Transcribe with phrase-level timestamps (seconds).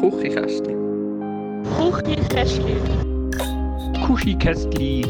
[0.00, 0.74] Kuchikästli.
[1.76, 2.76] Kuchikästli.
[4.06, 5.02] Kuchikästli.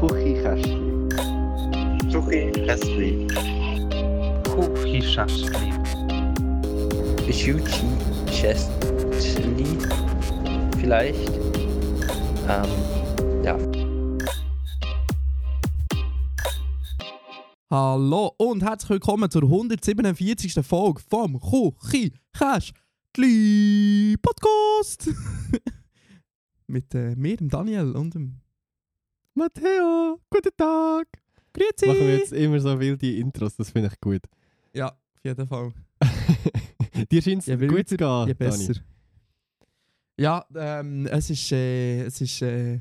[0.00, 0.76] Kuchikästli.
[2.12, 3.26] Kuchikästli.
[4.44, 5.72] Kuchikästli.
[7.32, 7.86] Schuchi
[8.26, 9.78] Chestli.
[10.78, 11.32] Vielleicht.
[12.46, 12.70] Ähm,
[13.42, 13.56] ja.
[17.70, 20.62] Hallo und herzlich willkommen zur 147.
[20.62, 25.10] Folge vom Kuchi Kästli Podcast.
[26.68, 28.40] Mit äh, mir, dem Daniel und dem
[29.34, 30.20] Matteo.
[30.30, 31.08] Guten Tag.
[31.52, 31.86] Grüezi.
[31.86, 34.22] Machen wir jetzt immer so wilde Intros, das finde ich gut.
[34.72, 35.72] Ja, auf jeden Fall.
[37.10, 38.34] Dir scheint es Je gut zu gehen, je Dani.
[38.34, 38.74] besser.
[40.16, 42.80] Ja, ähm, es ist, äh, es ist, äh,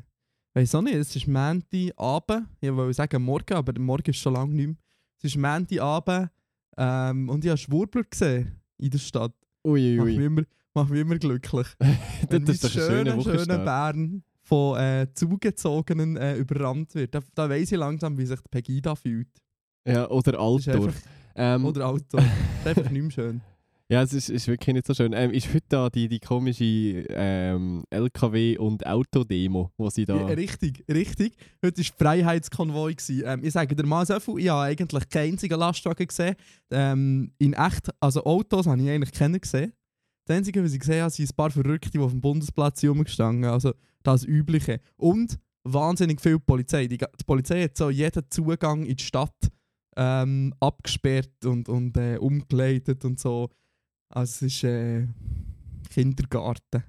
[0.54, 2.48] weiß auch nicht, es ist Montagabend.
[2.62, 4.76] Ich wollte sagen morgen, aber Morgen ist schon lange nicht mehr.
[5.18, 6.30] Es ist Montagabend
[6.78, 9.34] ähm, und ich habe Schwurbler gesehen in der Stadt.
[9.70, 10.42] Ui, Macht mich immer,
[10.74, 11.68] macht mich immer glücklich.
[12.30, 13.66] Wenn das ist doch schöner, schöner Wochenstart.
[13.66, 17.14] Bern von äh, Zugezogenen äh, überrannt wird.
[17.14, 19.30] Da, da weiss ich langsam, wie sich die Pegida fühlt.
[19.88, 20.96] Ja, oder Altdorf.
[21.36, 22.18] Ähm, oder Auto.
[22.18, 23.42] das ist einfach nicht mehr schön.
[23.92, 25.14] ja, es ist, ist wirklich nicht so schön.
[25.14, 26.64] Ähm, ist heute da die, die komische
[27.10, 30.16] ähm, LKW- und Autodemo, wo sie da...
[30.16, 31.34] Ja, richtig, richtig.
[31.66, 32.94] Heute war Freiheitskonvoi.
[32.94, 33.24] gewesen.
[33.26, 36.36] Ähm, ich sage dir mal so viel, ich habe eigentlich keinen einzigen Lastwagen gesehen.
[36.70, 39.74] Ähm, in echt, also Autos habe ich eigentlich keinen gesehen.
[40.28, 42.92] Das Einzige, was ich gesehen habe, sind ein paar Verrückte, die auf dem Bundesplatz hier
[42.92, 43.74] rumgestanden Also
[44.04, 44.82] das Übliche.
[44.98, 46.86] Und wahnsinnig viel Polizei.
[46.86, 49.36] Die, die Polizei hat so jeden Zugang in die Stadt
[49.98, 53.50] ähm, abgesperrt und, und äh, umgeleitet und so.
[54.10, 55.08] Also es ist äh,
[55.90, 56.84] Kindergarten.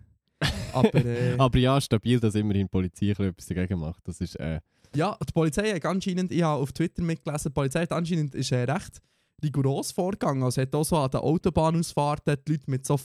[0.73, 4.07] Aber, äh, Aber ja, stabil, dass immerhin die Polizei etwas dagegen macht.
[4.07, 4.37] Das ist...
[4.37, 4.61] Äh,
[4.95, 8.53] Ja, die Polizei hat anscheinend, ich habe auf Twitter mitgelesen, die Polizei hat anscheinend ist,
[8.53, 9.01] äh, recht
[9.43, 10.43] rigoros vorgegangen.
[10.43, 12.99] Also hat auch so an den Autobahnausfahrten die Leute mit so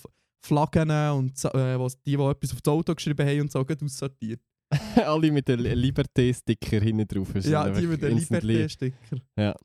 [0.46, 4.42] Flaggen und äh, die, die etwas auf das Auto geschrieben haben und so, aussortiert.
[4.96, 7.34] alle mit den Liberté-Sticker hinten drauf.
[7.46, 9.18] Ja, die mit den Liberté-Sticker.
[9.38, 9.56] Ja.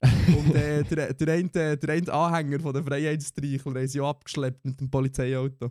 [0.00, 4.64] Und äh, der, der, eine, der eine Anhänger von der Freiheitsstreichler haben sie auch abgeschleppt
[4.64, 5.70] mit dem Polizeiauto.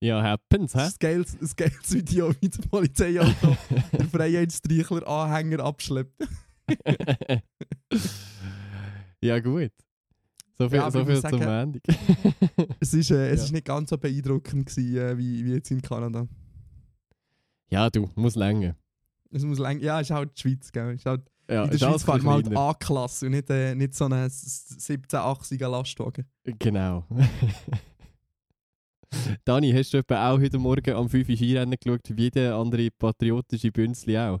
[0.00, 0.78] Ja, happens, hä?
[0.78, 3.56] Das geiles, ein geiles Video, wie das Polizeiauto
[3.92, 6.22] der Freiheitsstreichler Anhänger abschleppt.
[9.20, 9.72] ja, gut.
[10.56, 11.80] So viel, Ja, so viel muss zum sagen- Ende.
[12.80, 13.44] Es ist, äh, es Ja.
[13.46, 16.26] ist nicht ganz so beeindruckend gewesen, äh, wie, wie jetzt in Kanada.
[17.70, 18.76] ja, du, muss länger.
[19.30, 20.94] Es muss lang, ja, es ist halt die Schweiz, gell?
[20.94, 22.56] Ist halt, Ja, in der ist Schweiz fährt man halt.
[22.56, 26.26] A-Klasse und nicht, äh, nicht so einen 17, 80er Lastwagen.
[26.44, 27.04] Genau.
[29.44, 32.90] Dani, hast du etwa auch heute Morgen am 5 Uhr Skirennen geschaut, wie jeder andere
[32.90, 34.40] patriotische Bünzli auch?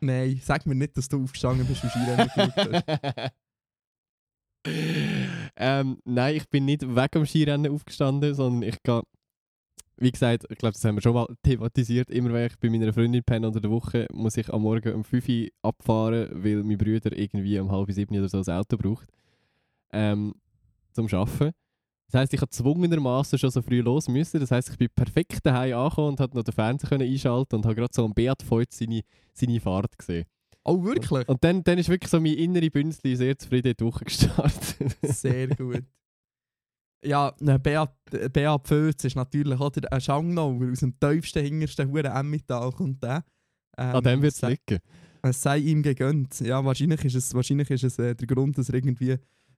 [0.00, 3.32] Nein, sag mir nicht, dass du aufgestanden bist und Skirennen geschaut hast.
[5.56, 9.02] ähm, nein, ich bin nicht wegen dem Skirennen aufgestanden, sondern ich gehe,
[9.98, 12.92] wie gesagt, ich glaube, das haben wir schon mal thematisiert, immer wenn ich bei meiner
[12.92, 16.78] Freundin penne unter der Woche, muss ich am Morgen um 5 Uhr abfahren, weil mein
[16.78, 19.08] Bruder irgendwie um halb sieben oder so ein Auto braucht,
[19.92, 20.34] ähm,
[20.92, 21.52] zum Arbeiten.
[22.10, 24.40] Das heisst, ich habe zwungenermaßen schon so früh los müssen.
[24.40, 27.66] Das heisst, ich bin perfekt daheim angekommen und konnte noch den Fernseher können einschalten und
[27.66, 29.02] habe gerade so am Beat Voigt seine,
[29.34, 30.24] seine Fahrt gesehen.
[30.64, 31.28] Oh, wirklich?
[31.28, 34.96] Und dann, dann ist wirklich so mein innere Bünzli sehr zufrieden in die Woche gestartet.
[35.02, 35.84] Sehr gut.
[37.04, 41.44] Ja, ne, Beat, äh, Beat Pfölz ist natürlich auch der- ein Schangnauer aus dem tiefsten,
[41.44, 43.24] hintersten Huren Emmental kommt der.
[43.76, 44.80] Ähm, An dem wird es liegen.
[45.22, 46.40] Es sei ihm gegönnt.
[46.40, 49.16] Ja, wahrscheinlich ist es, wahrscheinlich ist es äh, der Grund, dass er irgendwie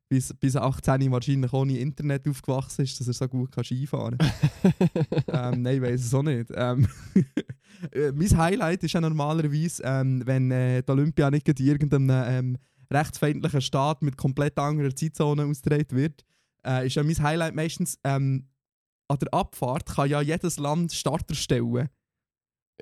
[0.09, 4.31] bis, bis 18 wahrscheinlich ohne Internet aufgewachsen ist, dass er so gut kann Skifahren kann.
[5.55, 6.51] ähm, nein, ich weiß es auch nicht.
[6.55, 6.87] Ähm,
[7.93, 12.59] äh, mein Highlight ist ja normalerweise, ähm, wenn äh, die Olympia nicht in irgendeinem ähm,
[12.91, 16.25] rechtsfeindlichen Staat mit komplett anderer Zeitzone ausgetragen wird,
[16.66, 18.48] äh, ist ja mein Highlight meistens ähm,
[19.09, 21.88] an der Abfahrt kann ja jedes Land Starter stellen.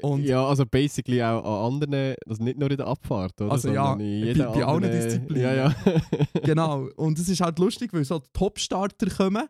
[0.03, 3.51] Und ja, also basically auch an anderen, also nicht nur in der Abfahrt, oder?
[3.51, 5.43] Also ja, Sondern in bei- bei allen Disziplinen.
[5.43, 5.75] Ja, ja.
[6.45, 6.89] Genau.
[6.97, 9.49] Und es ist halt lustig, weil so Top-Starter kommen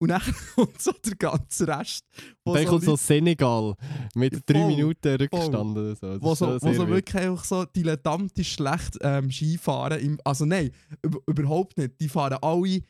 [0.00, 0.20] und dann
[0.56, 2.04] kommt so der ganze Rest.
[2.44, 3.74] dann kommt so Senegal
[4.16, 6.12] mit Voll, drei Minuten Rückstand oder so.
[6.14, 10.00] Das wo so, wo so wirklich einfach so dilettantisch schlecht ähm, Skifahren.
[10.00, 10.72] Im, also nein,
[11.02, 12.00] über, überhaupt nicht.
[12.00, 12.80] Die fahren alle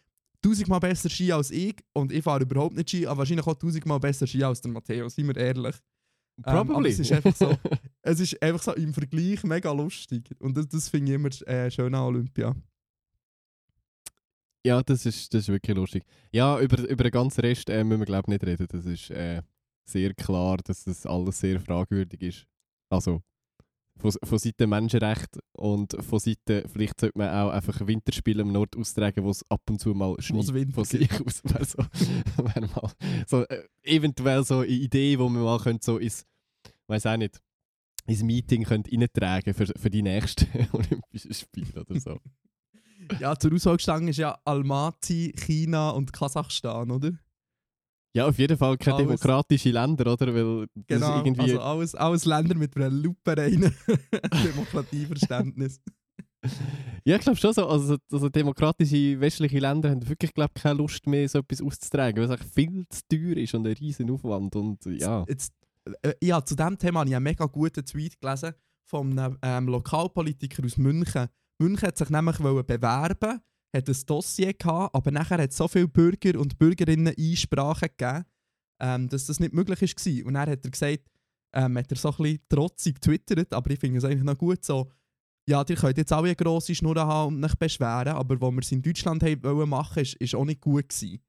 [0.43, 4.01] tausendmal besser Ski als ich und ich fahre überhaupt nicht Ski, aber wahrscheinlich auch tausendmal
[4.01, 5.77] besser Ski als der Matteo, seien wir ehrlich.
[6.45, 6.91] Ähm, Probably.
[6.91, 7.57] es ist einfach so,
[8.03, 10.29] es ist einfach so im Vergleich mega lustig.
[10.39, 12.55] Und das, das finde ich immer äh, schön an Olympia.
[14.67, 16.05] Ja, das ist, das ist wirklich lustig.
[16.33, 18.67] Ja, über, über den ganzen Rest äh, müssen wir glaube ich nicht reden.
[18.69, 19.41] Das ist äh,
[19.85, 22.47] sehr klar, dass das alles sehr fragwürdig ist.
[22.91, 23.23] Also,
[23.99, 28.77] von, von Seiten Menschenrecht und von Seiten, vielleicht sollte man auch einfach Winterspiele im Nord
[28.77, 31.43] austragen, wo es ab und zu mal schneit von sich aus.
[31.45, 32.91] Wäre so, wär mal
[33.27, 36.27] so, äh, eventuell so eine Idee, wo man mal könnte, so ins,
[36.87, 37.41] weiß auch nicht,
[38.07, 42.21] ins Meeting könnte reintragen für, für die nächsten Olympischen Spiele oder so.
[43.21, 47.13] Ja, zur Auswahl gestanden ist ja Almaty, China und Kasachstan, oder?
[48.17, 50.35] Ja, auf jeden Fall keine Alles- demokratische Länder, oder?
[50.35, 51.43] Weil Genau, irgendwie...
[51.43, 53.75] also alles, alles Länder mit einem lupenreinen
[54.45, 55.83] Demokratieverständnis.
[57.05, 57.67] Ja, ich glaube schon so.
[57.69, 62.25] Also, also demokratische westliche Länder haben wirklich glaub, keine Lust mehr, so etwas auszutragen, weil
[62.25, 64.57] es einfach viel zu teuer ist und ein riesen Aufwand.
[64.57, 65.53] Und ja, Jetzt,
[66.03, 68.55] äh, ja, zu diesem Thema habe ich einen mega guten Tweet gelesen
[68.85, 71.29] von einem ähm, Lokalpolitiker aus München.
[71.59, 73.41] München hat sich nämlich wollen bewerben,
[73.77, 78.25] hat ein Dossier gehabt, aber nachher hat es so viele Bürger und Bürgerinnen Einsprachen gegeben,
[78.81, 80.27] ähm, dass das nicht möglich war.
[80.27, 81.11] Und dann hat er gesagt,
[81.55, 84.65] ähm, hat er so ein bisschen trotzig getwittert, aber ich finde es eigentlich noch gut
[84.65, 84.91] so,
[85.49, 88.61] ja, ihr könnt jetzt alle eine grosse Schnur haben und euch beschweren, aber was wir
[88.61, 91.21] es in Deutschland haben wollen machen, ist, ist auch nicht gut gewesen.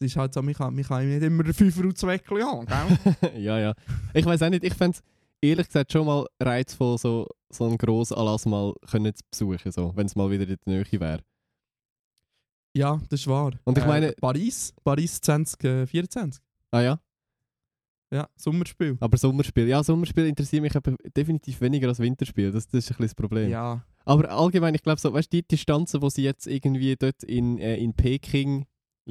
[0.00, 2.66] Es ist halt so, man kann, man kann nicht immer den Fünfer und Zweckli haben,
[2.66, 3.40] gell?
[3.42, 3.74] ja, ja.
[4.14, 5.02] Ich weiß auch nicht, ich fände es
[5.42, 9.92] ehrlich gesagt schon mal reizvoll, so, so einen grossen Anlass mal können zu besuchen, so,
[9.96, 11.20] wenn es mal wieder in der Nähe wäre.
[12.76, 13.52] Ja, das ist wahr.
[13.64, 16.40] Und ich meine- Paris, Paris 2024.
[16.70, 17.00] Ah ja,
[18.12, 18.96] Ja, Sommerspiel.
[19.00, 19.66] aber Sommerspiel.
[19.68, 22.52] Ja, Sommerspiel interessiert mich aber definitiv weniger als Winterspiel.
[22.52, 23.50] Das, das ist ein bisschen das Problem.
[23.50, 23.84] Ja.
[24.04, 27.58] Aber allgemein, ich glaube, so, weißt du, die Distanzen, die sie jetzt irgendwie dort in,
[27.58, 28.66] äh, in Peking,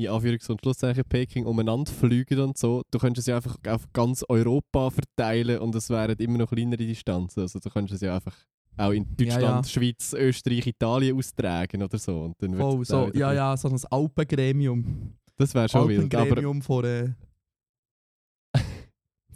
[0.06, 3.92] in Anführungs- und Schlusszeichen Peking, umeinander fliegen und so, du könntest es ja einfach auf
[3.94, 7.42] ganz Europa verteilen und es wären immer noch kleinere Distanzen.
[7.42, 8.36] Also du könntest es ja einfach
[8.78, 9.72] auch in Deutschland, ja.
[9.72, 12.22] Schweiz, Österreich, Italien austragen oder so.
[12.22, 15.16] Und dann auch so, ja, ja, so ein Alpengremium.
[15.36, 16.16] Das wäre schon wild.
[16.16, 17.10] Alpengremium vor, äh,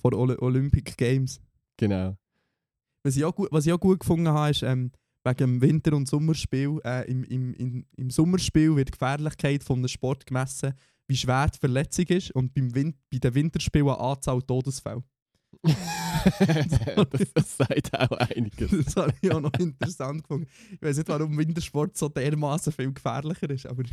[0.01, 1.42] vor Olympic Games.
[1.77, 2.15] genau.
[3.06, 4.92] Was ich auch gut, was ich auch gut gefunden habe, ist ähm,
[5.23, 6.79] wegen dem Winter- und Sommerspiel.
[6.83, 10.73] Äh, im, im, im, Im Sommerspiel wird die Gefährlichkeit von einem Sport gemessen,
[11.07, 15.03] wie schwer die Verletzung ist und beim Win bei den Winterspielen eine Anzahl Todesfälle.
[15.63, 18.71] das, das sagt auch einiges.
[18.85, 20.47] Das habe ich auch noch interessant gefunden.
[20.71, 23.83] Ich weiß nicht, warum Wintersport so dermaßen viel gefährlicher ist, aber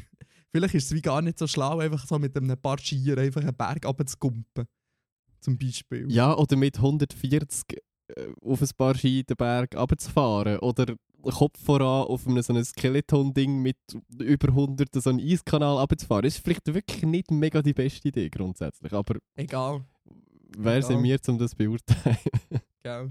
[0.50, 3.42] vielleicht ist es wie gar nicht so schlau, einfach so mit einem paar Skier einfach
[3.42, 4.66] einen Berg runterzugumpen.
[5.40, 6.10] Zum Beispiel.
[6.10, 7.64] Ja, oder mit 140
[8.08, 10.58] äh, auf ein paar Ski den Berg runterzufahren.
[10.58, 13.76] Oder Kopf voran auf einem so einem Skeleton-Ding mit
[14.18, 16.22] über 100 so einen Eiskanal runterzufahren.
[16.24, 18.92] Das ist vielleicht wirklich nicht mega die beste Idee grundsätzlich.
[18.92, 19.84] Aber Egal.
[20.56, 21.02] wer sind Ja.
[21.02, 22.16] wir, um das zu beurteilen?
[22.82, 23.10] Gell.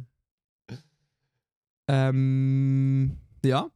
[1.87, 3.17] Ähm.
[3.43, 3.69] Ja.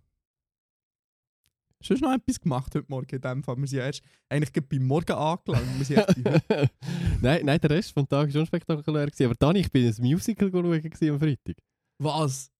[1.82, 3.58] Schon noch etwas gemacht heute Morgen in dem Fall.
[3.58, 5.68] Wir sind ja erst eigentlich beim Morgen angelangt.
[5.80, 6.18] Wir sind erst
[7.22, 9.08] nein, nein, der Rest vom Tag war schon spektakulär.
[9.08, 9.26] Gewesen.
[9.26, 10.74] Aber Dani, ich bin ein Musical schauen
[11.12, 11.56] am Freitag.
[12.00, 12.53] Was?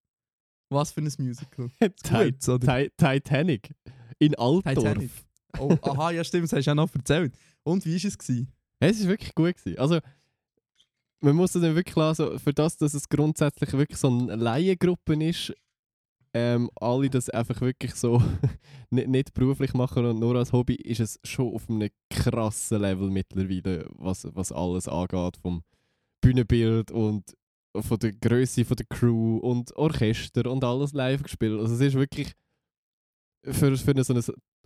[0.74, 1.68] Was für ein Musical?
[1.80, 1.88] Ti-
[2.32, 2.76] Gut, oder?
[2.78, 3.74] Ti- Titanic.
[4.18, 4.74] In Altdorf.
[4.74, 5.10] Titanic.
[5.58, 7.32] Oh, aha, ja stimmt, das hast du ja noch erzählt.
[7.62, 8.18] Und wie war es?
[8.18, 8.52] Gewesen?
[8.80, 9.56] Es war wirklich gut.
[9.56, 9.78] Gewesen.
[9.78, 10.00] Also,
[11.20, 15.54] man muss dann wirklich lassen, für das, dass es grundsätzlich wirklich so eine Laiengruppe ist,
[16.34, 18.20] ähm, alle das einfach wirklich so
[18.90, 23.08] nicht, nicht beruflich machen und nur als Hobby, ist es schon auf einem krassen Level
[23.10, 25.62] mittlerweile, was, was alles angeht, vom
[26.20, 27.34] Bühnenbild und
[27.80, 31.58] von der Größe von der Crew und Orchester und alles live gespielt.
[31.58, 32.32] Also es ist wirklich
[33.44, 34.22] für, für so ein,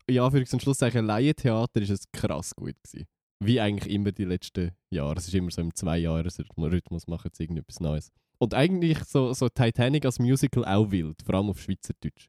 [0.07, 3.07] in Anführungs- und Schlusszeichen, Laientheater ist es krass gut gewesen.
[3.41, 5.19] Wie eigentlich immer die letzten Jahre.
[5.19, 8.11] Es ist immer so im Zwei-Jahres-Rhythmus machen sie irgendetwas Neues.
[8.39, 12.29] Und eigentlich so, so Titanic als Musical auch wild, vor allem auf Schweizerdeutsch.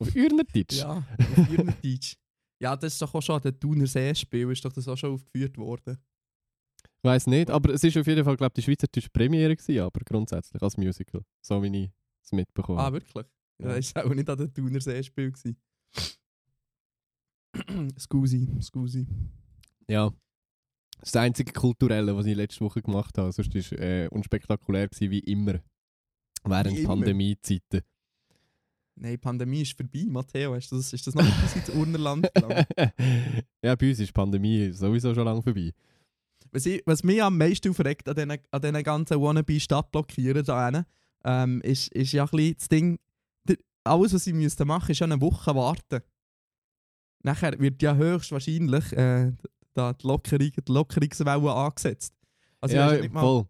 [0.00, 0.78] Auf Ürnerdeutsch?
[0.78, 1.04] Ja,
[1.36, 2.16] auf Irnerdeutsch.
[2.60, 5.14] Ja, das ist doch auch schon an den Thuner See-Spiel, ist doch das auch schon
[5.14, 5.98] aufgeführt worden.
[7.02, 9.80] Ich weiß nicht, aber es ist auf jeden Fall, glaube ich, die Schweizerdeutsche Premiere gewesen,
[9.80, 11.22] aber grundsätzlich als Musical.
[11.40, 11.90] So wie ich
[12.22, 13.26] es mitbekommen Ah, wirklich?
[13.58, 13.70] Ja.
[13.70, 13.76] Ja.
[13.76, 15.32] Das war auch nicht an den Thuner See-Spiel.
[17.98, 19.06] Scusi, Scusi.
[19.88, 20.10] Ja.
[20.98, 23.32] Das ist das einzige Kulturelle, was ich letzte Woche gemacht habe.
[23.32, 25.60] Sonst war es äh, unspektakulär gewesen, wie immer.
[26.44, 26.84] Während?
[26.84, 27.80] Pandemiezeiten.
[28.96, 30.54] Nein, die Pandemie ist vorbei, Matteo.
[30.54, 32.68] Ist das, ist das noch etwas ins Urnerland gelangt?
[33.62, 35.72] ja, bei uns ist die Pandemie sowieso schon lange vorbei.
[36.52, 40.86] Was, ich, was mich am meisten aufregt an diesen, an diesen ganzen Wannabe-Stadtblockieren da hinten,
[41.24, 42.98] ähm, ist, ist ja ein bisschen das Ding,
[43.84, 46.00] alles was sie müssten machen, ist ja eine Woche warten.
[47.22, 49.32] Nachher wird ja höchstwahrscheinlich äh,
[49.74, 52.14] da die, Lockerung, die Lockerungswelle angesetzt.
[52.60, 53.46] Also ja, du mal- voll.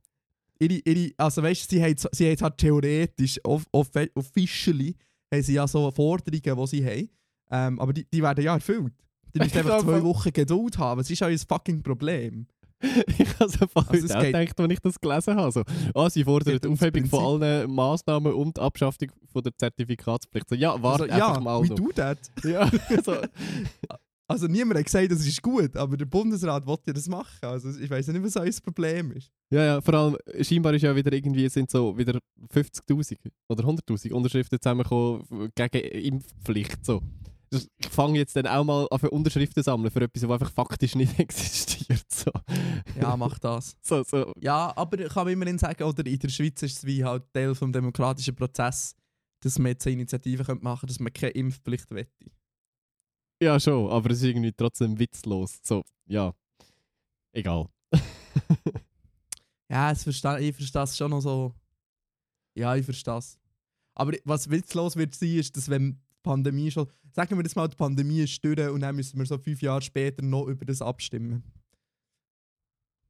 [0.59, 4.97] ihre, ihre, also weißt du, sie haben, sie haben halt theoretisch, off, off, officially,
[5.33, 7.09] haben sie ja so Forderungen, die sie haben.
[7.53, 8.95] Ähm, aber die, die werden ja erfüllt.
[9.35, 11.01] Die müssen Ich einfach zwei Wochen Geduld haben.
[11.01, 12.47] Was ist ja ein fucking Problem?
[13.19, 15.53] ich habe so voll Also es auch gedacht, als ich das gelesen habe.
[15.53, 15.63] So,
[15.95, 20.49] ah, sie fordern geht die Aufhebung von allen Massnahmen und die Abschaffung von der Zertifikatspflicht.
[20.49, 21.75] So, ja, warte Also, einfach ja, mal noch.
[21.75, 22.19] do that.
[22.45, 22.71] Ja,
[23.05, 23.17] so,
[24.31, 27.27] Also niemand hat gesagt, das ist gut, aber der Bundesrat will ja das machen.
[27.43, 29.29] Also ich weiß nicht, was euer Problem ist.
[29.53, 32.17] ja, ja, vor allem, scheinbar ist ja wieder irgendwie, sind so wieder
[32.55, 33.17] 50'000
[33.49, 35.79] oder 100'000 Unterschriften zusammengekommen gegen
[36.15, 36.87] Impfpflicht.
[36.87, 37.03] So.
[37.51, 40.53] Das- Ich fange jetzt dann auch mal an für Unterschriften sammeln für etwas, was einfach
[40.53, 42.05] faktisch nicht existiert.
[42.11, 42.31] So,
[43.01, 43.77] Ja, mach das.
[43.83, 44.33] so, so.
[44.41, 47.55] Ja, aber ich kann immerhin sagen, oder in der Schweiz ist es wie halt Teil
[47.55, 48.95] vom demokratischen Prozess,
[49.41, 52.31] dass man jetzt eine Initiative könnte machen könnte, dass man keine Impfpflicht wette.
[53.43, 55.59] Ja, schon, aber es ist irgendwie trotzdem witzlos.
[55.63, 56.33] So, ja.
[57.33, 57.67] Egal.
[59.69, 61.55] Ja, es verste ich verstehe es schon noch so.
[62.57, 63.39] Ja, ich verstehe es.
[63.95, 66.89] Aber was witzlos wird sein, ist, dass wenn die Pandemie schon.
[67.13, 69.83] Sagen wir das mal, die Pandemie ist durch und dann müssen wir so fünf Jahre
[69.83, 71.43] später noch über das abstimmen.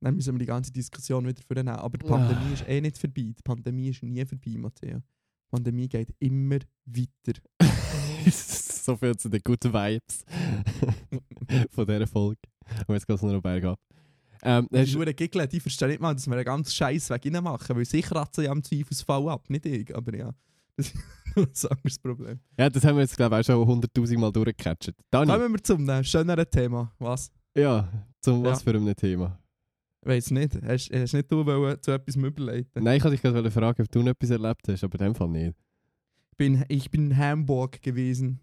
[0.00, 1.76] Dann müssen wir die ganze Diskussion wieder vornehmen.
[1.76, 2.06] Aber die.
[2.06, 3.34] Pandemie ist eh nicht vorbei.
[3.36, 4.98] Die Pandemie ist nie vorbei, Matteo.
[4.98, 7.40] Die Pandemie geht immer weiter.
[8.30, 10.24] so viel zu den guten Vibes
[11.70, 12.40] von dieser Folge.
[12.86, 13.78] Und jetzt geht es noch bergab.
[14.42, 17.76] Ähm, hast, Schuhe Giggle, die verstehen nicht mal, dass wir einen ganz Scheiß Weg reinmachen,
[17.76, 20.34] weil sie kratzen ja am Zweifelsfall ab, nicht ich, aber ja.
[20.76, 20.96] Das ist
[21.36, 22.40] ein anderes Problem.
[22.58, 24.92] ja, das haben wir jetzt, glaube ich, auch schon 100'000 Mal durchgecatcht.
[25.10, 26.92] Dani, Kommen wir zum äh, schöneren Thema.
[26.98, 27.30] Was?
[27.56, 27.88] ja,
[28.20, 28.50] zum Ja.
[28.50, 29.38] was für einem Thema?
[30.02, 30.54] Weiß nicht.
[30.62, 32.82] Hast, hast nicht du wollen zu etwas überleiten?
[32.82, 35.14] Nein, ich wollte dich gerade fragen, ob du noch etwas erlebt hast, aber in dem
[35.14, 35.54] Fall nicht.
[36.30, 38.40] Ich bin, ich bin in Hamburg gewesen.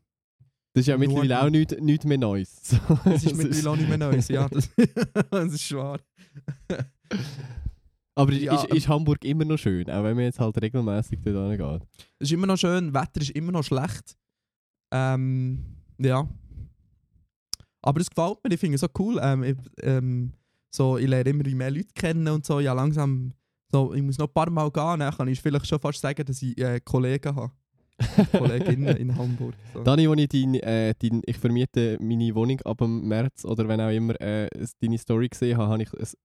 [0.74, 2.62] Das ist ja mittlerweile auch nichts nicht mehr Neues.
[3.04, 4.28] Das ist mittlerweile auch nicht mehr Neues.
[4.28, 4.70] Ja, das,
[5.32, 6.00] das ist wahr.
[8.18, 11.20] Aber ist, Ja, ist, ist Hamburg immer noch schön, auch wenn man jetzt halt regelmäßig
[11.24, 11.88] dort hingeht?
[12.20, 14.18] Es ist immer noch schön, Wetter ist immer noch schlecht.
[14.92, 15.64] Ähm,
[16.00, 16.28] ja.
[17.82, 19.20] Aber es gefällt mir, ich finde es so cool.
[19.22, 20.34] Ähm, ich, ähm,
[20.72, 22.60] so, ich lerne immer mehr Leute kennen und so.
[22.60, 23.34] Ja, langsam,
[23.72, 26.26] so, ich muss noch ein paar Mal gehen, dann kann ich vielleicht schon fast sagen,
[26.26, 27.52] dass ich äh, Kollegen habe.
[28.32, 29.54] Kolleginnen in Hamburg.
[29.74, 29.84] So.
[29.84, 33.82] Dani, als ich, dein, äh, dein, ich vermiete meine Wohnung ab dem März oder wenn
[33.82, 34.48] auch immer äh,
[34.82, 36.18] deine Story gesehen habe, habe ich es,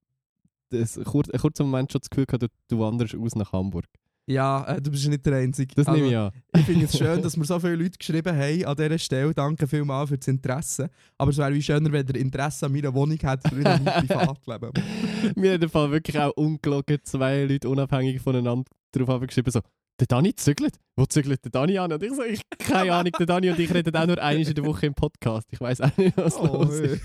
[0.73, 3.87] das, kurz, einen kurzen Moment schon das Gefühl gehabt, du, du wanderst aus nach Hamburg.
[4.27, 5.75] Ja, äh, du bist nicht der Einzige.
[5.75, 6.31] Das Also, nehme ich an.
[6.57, 9.35] Ich finde es schön, dass mir so viele Leute geschrieben haben an dieser Stelle.
[9.35, 10.91] Danke vielmals für das Interesse.
[11.19, 14.73] Aber es wäre wie schöner, wenn ihr Interesse an meiner Wohnung hättet, für mein Privatleben.
[15.35, 19.61] Mir hat im Fall wirklich auch ungelogen zwei Leute unabhängig voneinander darauf geschrieben, so,
[19.99, 20.77] der Dani zügelt?
[20.97, 21.93] Wo zügelt der Dani an?
[21.93, 24.55] Und ich so, ich keine Ahnung, der Dani und ich reden auch nur einmal in
[24.55, 25.49] der Woche im Podcast.
[25.51, 27.03] Ich weiß auch nicht, was Oh, los ist.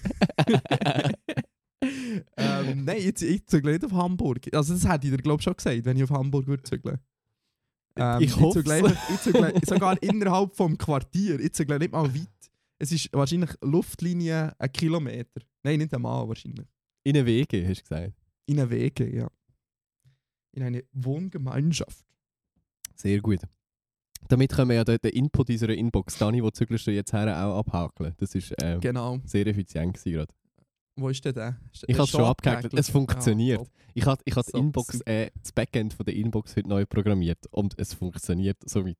[1.81, 4.41] ähm, nein, ich, ich zügle nicht auf Hamburg.
[4.53, 6.99] Also das hätte ich dir glaube ich schon gesagt, wenn ich auf Hamburg würde zügeln.
[7.95, 11.39] Ähm, Ich einfach- ich zügle sogar innerhalb vom Quartier.
[11.39, 12.27] Ich zügle nicht mal weit.
[12.79, 15.41] Es ist wahrscheinlich Luftlinie ein Kilometer.
[15.63, 16.67] Nein, nicht einmal wahrscheinlich.
[17.03, 18.13] In den Wege, hast du gesagt.
[18.45, 19.27] In eine Wege, ja.
[20.53, 22.05] In eine Wohngemeinschaft.
[22.95, 23.39] Sehr gut.
[24.27, 27.45] Damit können wir ja den, den Input unserer Inbox, Dani, wo zügelst du jetzt her,
[27.47, 28.13] auch abhakeln.
[28.17, 29.19] Das ist ähm, Genau.
[29.25, 30.33] sehr effizient gewesen gerade.
[30.97, 31.59] Wo ist denn der?
[31.71, 32.65] Ist der Ich habe es schon abgehakt.
[32.65, 32.79] abgehakt?
[32.79, 33.59] Es funktioniert.
[33.59, 33.69] Top.
[33.93, 37.77] Ich habe ich So, Inbox, äh, das Backend von der Inbox heute neu programmiert und
[37.77, 38.97] es funktioniert somit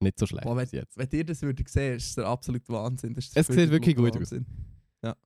[0.00, 0.96] nicht so schlecht Boah, bis jetzt.
[0.96, 3.16] Wenn ihr das würdet sehen, ist es der absolute Wahnsinn.
[3.16, 4.34] Es sieht wirklich gut aus.
[5.02, 5.16] Ja.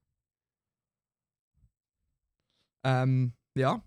[2.84, 3.82] Ähm, ja.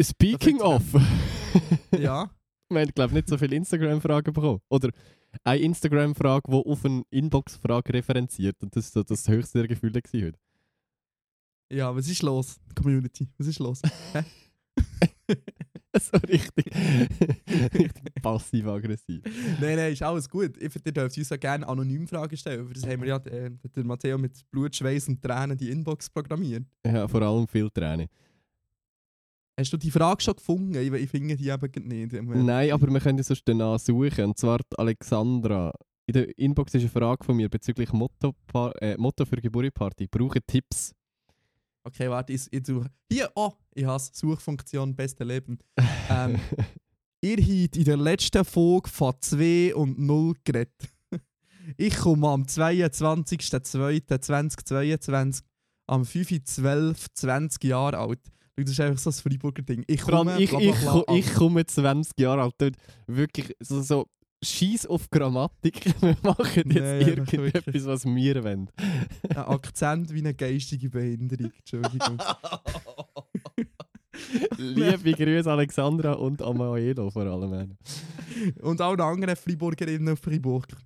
[0.00, 0.82] Speaking of,
[1.98, 2.30] ja.
[2.70, 4.60] wir haben glaube nicht so viele Instagram-Fragen bekommen.
[4.68, 4.90] Oder
[5.44, 10.38] eine Instagram-Frage, die auf eine Inbox-Frage referenziert und das war so das höchste gewesen heute.
[11.70, 12.56] Ja, was ist los?
[12.74, 13.82] Community, was ist los?
[16.00, 16.66] so richtig,
[17.74, 19.22] richtig passiv-aggressiv.
[19.60, 20.56] nein, nein, ist alles gut.
[20.56, 22.66] Ich finde, ihr dürft uns auch gerne anonym Fragen stellen.
[22.66, 26.08] Für das haben wir ja äh, der Matteo mit Blut, Schweiß und Tränen die Inbox
[26.08, 26.64] programmiert.
[26.86, 28.08] Ja, vor allem viel Tränen.
[29.58, 30.74] Hast du die Frage schon gefunden?
[30.76, 32.12] Ich, ich finde die eben nicht.
[32.12, 34.26] Nein, aber wir können sonst danach suchen.
[34.26, 35.72] Und zwar die Alexandra.
[36.06, 38.34] In der Inbox ist eine Frage von mir bezüglich Motto,
[38.80, 40.06] äh, Motto für Geburtstagsparty.
[40.06, 40.94] Brauche Tipps.
[41.88, 42.90] Okay, warte, ich, ich suche.
[43.10, 45.56] Hier, oh, ich habe Suchfunktion Beste Leben.
[46.10, 46.38] Ähm,
[47.22, 50.74] ihr habt in der letzten Folge von 2 und 0 geredet.
[51.78, 55.40] Ich komme am 22.02.2022
[55.86, 57.06] am 5.12.
[57.14, 58.20] 20 Jahre alt.
[58.56, 59.82] Das ist einfach so ein Freiburger Ding.
[59.86, 62.76] Ich komme, ich, bla, bla, ich, bla, ich komme 20 Jahre alt.
[63.06, 64.06] Wirklich so, so
[64.42, 65.84] Scheiß auf Grammatik.
[66.00, 68.70] Wir machen jetzt Nein, einfach irgendetwas, was wir wollen.
[69.30, 71.50] Ein Akzent wie eine geistige Behinderung.
[71.58, 72.18] Entschuldigung.
[74.56, 77.76] Liebe Grüße Alexandra und Amaelo vor allem.
[78.60, 80.76] Und alle anderen Freiburgerinnen und Freiburger.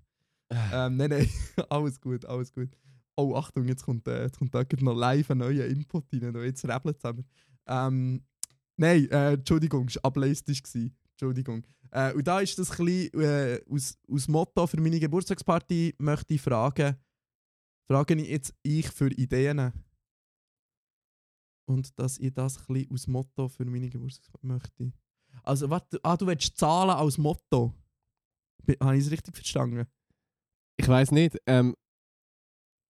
[0.51, 1.29] Ähm, nein, nein,
[1.71, 2.69] alles gut, alles gut.
[3.17, 6.35] Oh, Achtung, jetzt kommt, äh, jetzt kommt da noch live ein neuer Input rein.
[6.45, 7.23] Jetzt rebelt es aber.
[7.67, 8.23] Ähm,
[8.77, 10.63] nein, äh, Entschuldigung, es war ableistisch.
[11.13, 11.65] Entschuldigung.
[11.93, 16.35] Äh, und da ist das ein bisschen, äh, aus, aus Motto für meine Geburtstagsparty möchte
[16.35, 16.97] ich fragen,
[17.87, 19.73] frage ich jetzt ich für Ideen.
[21.69, 24.93] Und dass ich das ein bisschen aus Motto für meine Geburtstagsparty möchte.
[25.43, 27.75] Also, warte, ah, du willst Zahlen als Motto?
[28.81, 29.87] Habe ich es richtig verstanden?
[30.77, 31.37] Ich weiß nicht.
[31.47, 31.75] Ähm,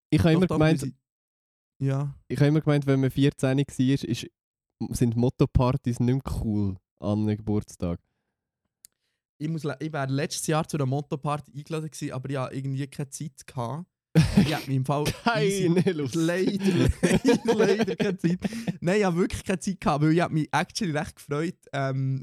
[0.09, 0.85] ich habe immer gemeint,
[1.79, 2.15] Ja.
[2.27, 4.27] ich habe immer gemeint, wenn man 14 war, ist,
[4.89, 7.99] sind Motto-Partys nicht mehr cool an einem Geburtstag.
[9.37, 12.87] Ich, muss, ich wäre letztes Jahr zu einer Motto-Party eingeladen gewesen, aber ich hatte irgendwie
[12.87, 13.45] keine Zeit.
[13.45, 13.87] Gehabt.
[14.37, 16.15] Mich im Fall Keine Lust.
[16.15, 18.39] Leider, leider, leider keine Zeit.
[18.79, 21.57] Nein, ich habe wirklich keine Zeit gehabt, weil ich habe mich actually recht gefreut.
[21.73, 22.21] Ähm,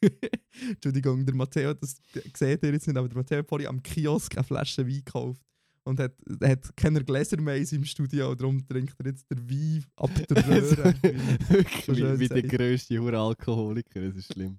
[0.70, 1.96] Entschuldigung, der Matteo, das
[2.36, 5.42] seht ihr jetzt nicht, aber der Matteo hat vorhin am Kiosk eine Flasche Wein gekauft.
[5.84, 9.50] Und hat, er hat keine Gläser mehr in seinem Studio, darum trinkt er jetzt den
[9.50, 10.94] Wein ab der Röhre.
[11.48, 14.56] Wirklich So wie, wie der grösste Hure-Alkoholiker, das ist schlimm.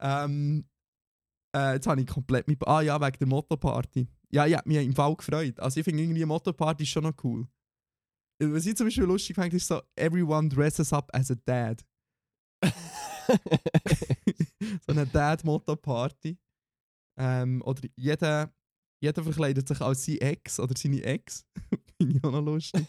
[0.00, 0.68] Ähm,
[1.54, 2.66] äh, jetzt habe ich komplett mit.
[2.66, 4.08] Ah ja, wegen der Motto-Party.
[4.30, 5.58] Ja, ich habe mich im Fall gefreut.
[5.60, 7.46] Also ich finde irgendwie eine Motto-Party ist schon noch cool.
[8.40, 11.84] Äh, Was ich zum Beispiel lustig finde, ist so, everyone dresses up as a dad.
[14.86, 16.38] so eine Dad-Motto-Party.
[17.18, 18.52] Ähm, oder jeder,
[19.00, 21.46] jeder verkleidet sich als sein Ex oder seine Ex.
[21.96, 22.86] finde ich auch noch lustig.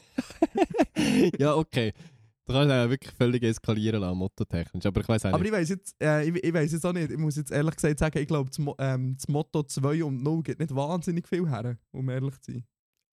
[1.40, 1.94] ja, okay.
[2.48, 4.86] Du kannst ja wirklich völlig eskalieren lassen, mottotechnisch.
[4.86, 5.48] Aber ich weiß auch Aber nicht.
[5.48, 8.00] ich weiß jetzt, äh, ich, ich weiss jetzt auch nicht, ich muss jetzt ehrlich gesagt
[8.00, 11.48] sagen, ich glaube, das, Mo ähm, das Motto 2 und 0 geht nicht wahnsinnig viel
[11.50, 12.64] her, um ehrlich zu sein.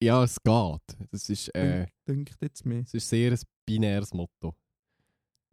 [0.01, 1.11] Ja, es geht.
[1.11, 2.81] Das ist, äh, Denkt jetzt mir.
[2.81, 4.55] es ist sehr ein binäres Motto.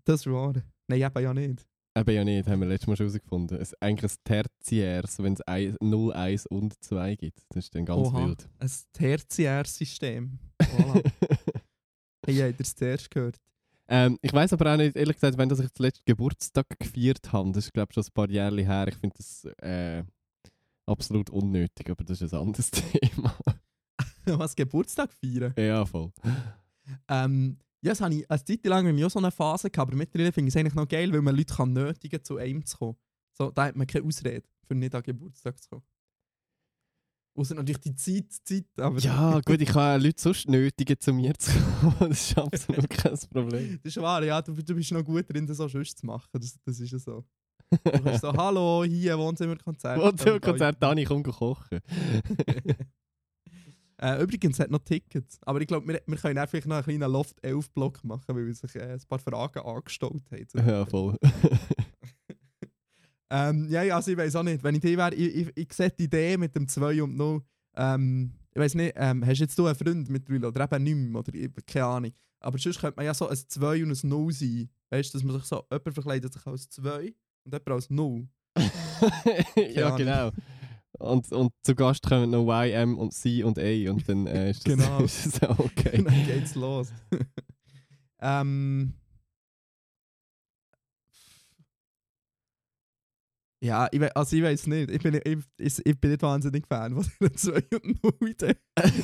[0.05, 0.55] Das ist wahr.
[0.89, 1.67] Nein, eben ja nicht.
[1.97, 3.59] Eben ja nicht, haben wir letztes Mal schon herausgefunden.
[3.61, 7.43] Es ist eigentlich ein Tertiärs, wenn es ein- 0, 1 und 2 gibt.
[7.51, 8.27] Das ist dann ganz Oha.
[8.29, 8.49] wild.
[8.61, 10.39] Ein Tertiärsystem.
[10.62, 11.03] Voilà.
[12.27, 13.37] hey, ihr habt das zuerst gehört.
[13.92, 17.30] Ähm, ich weiß aber auch nicht, ehrlich gesagt, wenn das ich den letzten Geburtstag gefeiert
[17.30, 20.02] habe, das ist glaube ich schon ein paar Jahre her, ich finde das äh,
[20.87, 23.37] absolut unnötig, aber das ist ein anderes Thema.
[24.25, 25.52] Was Geburtstag feiern?
[25.58, 26.11] ja, voll.
[27.06, 29.99] Ähm, ja, das habe ich eine Zeit lang mir auch so eine Phase gehabt, aber
[29.99, 32.78] mittlerweile finde ich es eigentlich noch geil, weil man Leute kann nötigen zu einem zu
[32.78, 32.96] kommen.
[33.33, 35.83] So, da hat man keine Ausrede, für nicht an Geburtstag zu kommen.
[37.35, 38.99] Außer natürlich die Zeit, Zeit, aber...
[38.99, 42.11] Ja, gut, ich kann Leute sonst nötigen, zu mir zu kommen.
[42.11, 43.81] Das ist absolut kein Problem.
[43.83, 46.29] Das ist wahr, ja, du, du bist noch gut drin, das auch sonst zu machen.
[46.33, 47.25] Das, das ist ja so.
[47.71, 49.99] Du kannst so, hallo, hier Wohnzimmerkonzert.
[49.99, 51.81] Wohnzimmerkonzert, Dani, komm kochen.
[53.97, 55.38] äh, übrigens hat noch Tickets.
[55.47, 58.77] Aber ich glaube, wir, wir können auch vielleicht noch einen kleinen Loft-11-Block machen, weil sich
[58.77, 60.68] äh, ein paar Fragen angestaut haben.
[60.68, 61.16] ja, voll.
[63.35, 64.62] Ähm, ja, also ich weiß auch nicht.
[64.62, 67.40] Wenn ich die wäre, ich, ich, ich sehe die Idee mit dem 2 und 0.
[67.77, 71.21] Ähm, ich weiß nicht, ähm, hast jetzt du einen Freund mittlerweile oder eben nicht mehr,
[71.21, 72.12] oder keine Ahnung.
[72.40, 74.68] Aber sonst könnte man ja so ein 2 und ein 0 sein.
[74.90, 77.14] Weißt du, dass man sich so, jemand verkleidet sich als 2
[77.45, 78.29] und jemand als 0.
[79.75, 80.31] ja, genau.
[80.99, 84.51] Und, und zu Gast kommen noch Y, M und C und A und dann äh,
[84.51, 85.01] ist, das, Genau.
[85.05, 86.01] ist das okay.
[86.01, 86.92] Und dann geht's los.
[88.21, 88.92] ähm.
[93.62, 94.90] Ja, ich, we also ich weiß nicht.
[94.90, 98.57] Ich bin, ich, ich, ich bin nicht wahnsinnig Fan von der 2 und 0 Idee.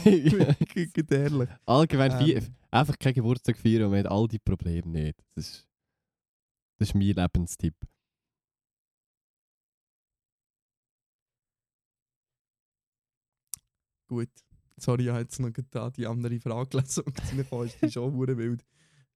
[0.05, 0.53] Ja.
[0.55, 1.49] G- g- ehrlich.
[1.65, 2.43] Allgemein Ähm.
[2.73, 5.21] einfach kein Geburtstag feiern und man hat all die Probleme nicht.
[5.37, 5.69] Das ist,
[6.81, 7.77] das ist mein Lebenstipp.
[14.09, 14.31] Gut.
[14.77, 17.19] Sorry, ich habe jetzt noch da die andere Frage gelesen und
[17.67, 17.83] ist.
[17.83, 18.65] Die ist auch hure wild.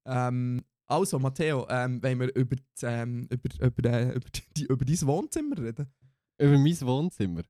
[0.05, 4.85] Ähm, also, Matteo, ähm, wollen wir über, die, ähm, über, über, äh, über, die, über
[4.85, 5.93] dein Wohnzimmer reden?
[6.39, 7.43] Über mein Wohnzimmer.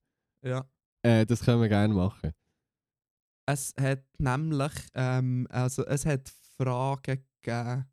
[0.42, 0.64] Ja.
[1.02, 2.32] Äh, das können wir gerne machen.
[3.46, 7.86] Es hat nämlich, ähm, also es hat Fragen gegeben.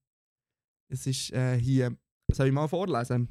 [0.87, 1.97] Es ist äh, hier,
[2.31, 3.27] soll ich mal vorlesen?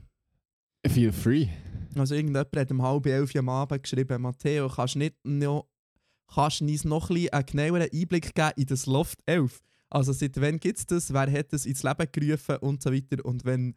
[0.86, 1.48] Feel free.
[1.94, 5.68] Also irgendjemand hat um halb elf am Abend geschrieben, Matteo, kannst du nicht noch,
[6.32, 9.62] kannst du uns noch ein bisschen einen genaueren Einblick geben in das Loft 11?
[9.90, 13.24] Also seit wann gibt es das, wer hat es ins Leben gerufen und so weiter
[13.24, 13.74] und wenn,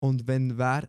[0.00, 0.88] und wenn wer,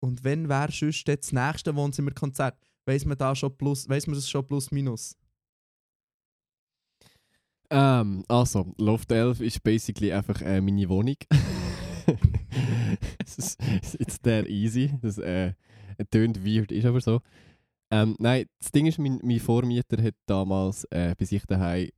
[0.00, 4.28] und wenn wer sonst das nächste Wohnzimmerkonzert, weiss man da schon plus, weiss man das
[4.28, 5.16] schon plus minus?
[7.70, 11.16] Ähm, also, Loft 11 ist basically einfach äh, meine Wohnung.
[13.24, 13.60] es ist
[14.00, 14.92] it's that easy.
[15.00, 15.54] Das äh,
[16.10, 17.20] tönt weird, ist aber so.
[17.92, 21.90] Ähm, nein, das Ding ist, mein, mein Vormieter hat damals, äh, bis ich daheim,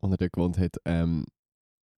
[0.00, 1.24] als er dort gewohnt hat, ähm,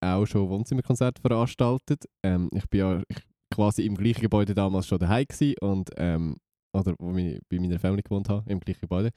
[0.00, 2.04] auch schon Wohnzimmerkonzerte veranstaltet.
[2.22, 3.02] Ähm, ich bin ja
[3.50, 6.36] quasi im gleichen Gebäude damals schon daheim gsi und ähm,
[6.72, 9.10] oder wo ich bei meiner Family gewohnt habe, im gleichen Gebäude.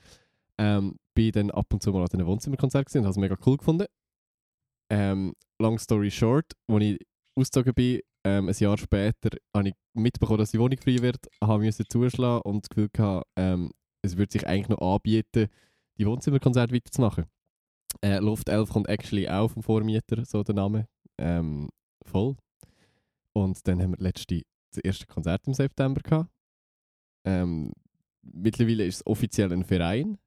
[0.57, 3.37] Ähm, bin dann ab und zu mal an einem Wohnzimmerkonzert gewesen und habe es mega
[3.45, 3.85] cool gefunden.
[4.91, 6.97] Ähm, long story short, als ich
[7.35, 11.63] ausgezogen bin, ähm, ein Jahr später, habe ich mitbekommen, dass die Wohnung frei wird, habe
[11.63, 13.71] müssen zuschlagen und das Gefühl gehabt, ähm,
[14.01, 15.47] es würde sich eigentlich noch anbieten,
[15.97, 17.25] die Wohnzimmerkonzerte weiterzumachen.
[18.01, 20.87] Äh, Luft 11 kommt actually auch vom Vormieter, so der Name.
[21.17, 21.69] Ähm,
[22.05, 22.35] voll.
[23.33, 26.29] Und dann haben wir letzte, das erste Konzert im September gehabt.
[27.25, 27.71] Ähm,
[28.21, 30.17] mittlerweile ist es offiziell ein Verein.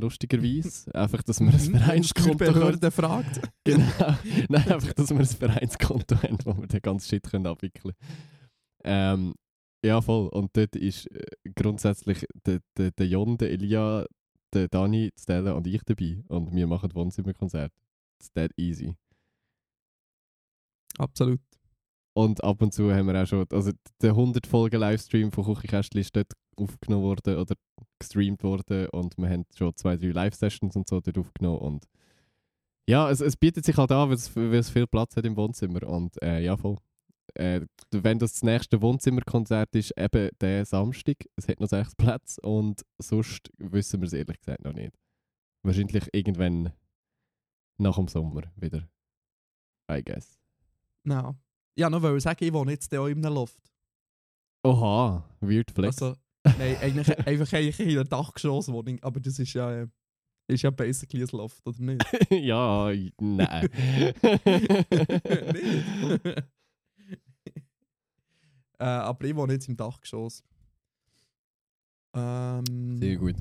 [0.00, 0.94] Lustigerweise.
[0.94, 2.38] einfach, dass wir ein Vereinskonto haben.
[2.38, 3.40] Steuerbehörde fragt.
[3.64, 4.16] Genau.
[4.48, 8.16] Nein, einfach, dass wir ein Vereinskonto haben, wo wir den ganzen Shit können abwickeln können.
[8.84, 9.34] Ähm,
[9.84, 10.28] ja, voll.
[10.28, 14.06] Und dort ist äh, grundsätzlich der, der, der Jon, der Elia,
[14.54, 16.22] der Dani, Stella und ich dabei.
[16.28, 17.72] Und wir machen Wohnzimmerkonzert.
[18.18, 18.94] It's that easy.
[20.98, 21.40] Absolut.
[22.12, 26.00] Und ab und zu haben wir auch schon, also der 100 Folgen Livestream von Küchenkästchen
[26.00, 27.54] ist dort aufgenommen worden oder
[27.98, 31.86] gestreamt worden und wir haben schon zwei, drei Live-Sessions und so dort aufgenommen und
[32.88, 35.36] ja, es, es bietet sich halt an, weil es, weil es viel Platz hat im
[35.36, 36.76] Wohnzimmer und äh, ja, voll.
[37.34, 42.40] Äh, wenn das das nächste Wohnzimmerkonzert ist, eben der Samstag, es hat noch sechs Plätze
[42.42, 44.92] und sonst wissen wir es ehrlich gesagt noch nicht.
[45.62, 46.72] Wahrscheinlich irgendwann
[47.78, 48.88] nach dem Sommer wieder.
[49.90, 50.38] I guess.
[51.04, 51.36] No.
[51.76, 53.70] Ja, noch wollte ich sagen, ich wohne jetzt auch in einem Loft.
[54.62, 56.02] Oha, weird flex.
[56.02, 56.16] Also,
[56.58, 59.88] nein, eigentlich, einfach eigentlich in einer Dachgeschosswohnung, aber das ist ja, äh,
[60.48, 62.04] ist ja basically ein Loft, oder nicht?
[62.30, 63.68] ja, nein.
[65.54, 66.44] nicht?
[68.80, 70.42] Äh, aber ich wohne jetzt im Dachgeschoss.
[72.14, 73.36] Ähm, Sehr gut.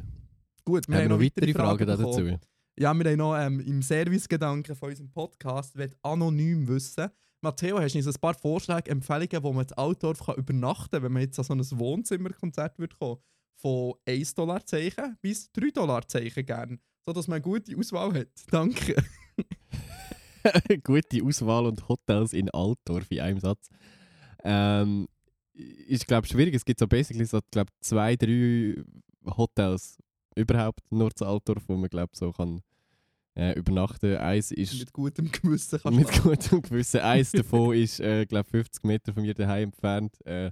[0.66, 2.40] Gut, wir Haben wir noch weitere Fragen Fragen dazu?
[2.78, 7.10] Ja, wir haben noch ähm, im Servicegedanken von unserem Podcast will anonym wissen.
[7.42, 11.04] Matteo, hast du uns ein paar Vorschläge, Empfehlungen, wo man in Altdorf kann übernachten kann,
[11.04, 13.22] wenn man jetzt an so ein Wohnzimmerkonzert würde kommen
[13.56, 16.80] Von 1 Dollar Zeichen bis 3 Dollar Zeichen gern.
[17.06, 18.28] So dass man eine gute Auswahl hat.
[18.52, 19.02] Danke.
[20.84, 23.70] Gute Auswahl und Hotels in Altdorf in einem Satz.
[24.44, 25.08] Ähm,
[25.88, 26.56] ist, glaube schwierig.
[26.56, 28.76] Es gibt so basically so, glaub, zwei, drei
[29.26, 29.98] Hotels
[30.36, 32.62] überhaupt nur zu Altdorf, wo man, glaube so kann
[33.36, 34.18] äh, übernachten.
[34.18, 37.02] Eins ist Mit gutem Gewissen kannst mit gutem Gewissen.
[37.02, 40.26] Eins davon ist, äh, glaube 50 Meter von mir daheim entfernt.
[40.26, 40.52] Äh,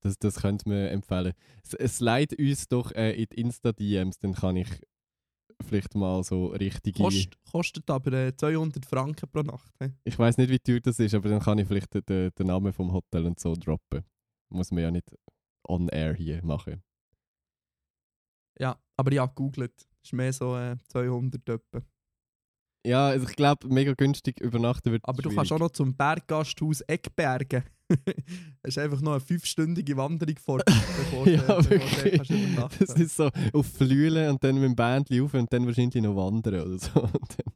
[0.00, 1.32] das, das könnte man empfehlen.
[1.64, 4.68] Es, es leitet uns doch äh, in die Insta-DMs, dann kann ich
[5.66, 7.02] vielleicht mal so richtige...
[7.02, 9.72] Kost, kostet aber äh, 200 Franken pro Nacht.
[9.80, 9.90] He?
[10.04, 12.46] Ich weiß nicht, wie teuer das ist, aber dann kann ich vielleicht den, den, den
[12.46, 14.04] Namen vom Hotel und so droppen.
[14.50, 15.14] Muss man ja nicht
[15.68, 16.82] on air hier machen.
[18.58, 19.72] Ja, aber ja, googelt.
[20.02, 21.82] Ist mehr so äh, 200 etwa.
[22.86, 25.36] Ja, also ich glaube, mega günstig übernachten wird Aber du schwierig.
[25.36, 27.64] kannst auch noch zum Berggasthaus Eckbergen.
[28.62, 33.16] Es ist einfach noch eine fünfstündige Wanderung vor du, Ja, bevor du übernachten Das ist
[33.16, 36.78] so auf Flüelen und dann mit dem Bändchen auf und dann wahrscheinlich noch wandern oder
[36.78, 37.00] so.
[37.02, 37.52] Und dann-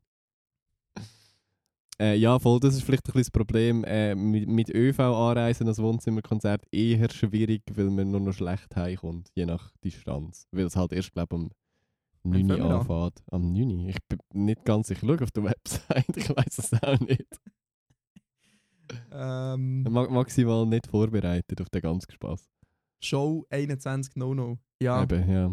[2.01, 3.85] äh, ja, voll, das ist vielleicht ein bisschen das Problem.
[3.85, 9.31] Äh, mit, mit ÖV anreisen als Wohnzimmerkonzert eher schwierig, weil man nur noch schlecht heimkommt,
[9.35, 10.49] je nach Distanz.
[10.51, 11.51] Weil es halt erst, glaube ich, um
[12.23, 13.23] Wann 9 fangen Uhr anfängt.
[13.31, 13.89] Am 9 Uhr?
[13.89, 15.07] Ich bin nicht ganz sicher.
[15.07, 17.41] Schau auf der Website, ich weiß es auch nicht.
[19.13, 22.49] Ähm, Ma maximal nicht vorbereitet auf den ganzen Spaß.
[23.03, 24.59] Show 21 No No.
[24.83, 25.53] Ja, Eben, ja.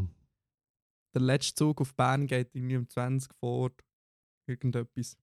[1.13, 3.71] der letzte Zug auf Bern geht irgendwie um 20 vor
[4.47, 5.17] irgendetwas.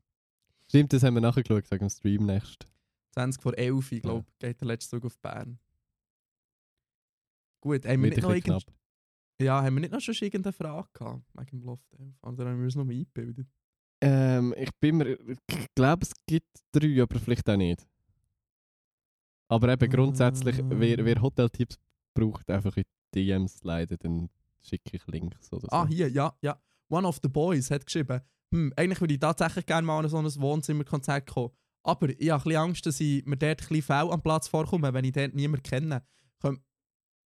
[0.74, 2.66] Stimmt, das haben wir nachgeschaut, sagen im Stream nächst.
[3.12, 5.56] 20 vor 11, ich glaube, geht der letzte Zug auf Bern.
[7.60, 8.66] Gut, haben wir nicht noch irgend...
[9.40, 12.14] Ja, haben wir nicht noch schon irgendeine Frage gehabt wegen dem Loft 11?
[12.22, 13.46] Oder haben wir uns noch mal eingebildet?
[14.00, 17.86] Ähm, ich bin mir, ich glaube, es gibt drei, aber vielleicht auch nicht.
[19.46, 21.78] Aber eben grundsätzlich, wer, wer Hoteltipps
[22.14, 22.84] braucht, einfach in
[23.14, 25.68] DMs leiten, dann schicke ich Links oder so.
[25.68, 26.60] Ah, hier, ja, ja.
[26.88, 28.20] One of the Boys hat geschrieben,
[28.52, 31.50] hm, eigentlich würde ich tatsächlich gerne mal an so ein Wohnzimmerkonzert kommen.
[31.84, 34.48] Aber ich habe ein bisschen Angst, dass ich mir dort ein bisschen faul am Platz
[34.48, 36.02] vorkomme, wenn ich dort niemanden kenne.
[36.40, 36.62] Könnt,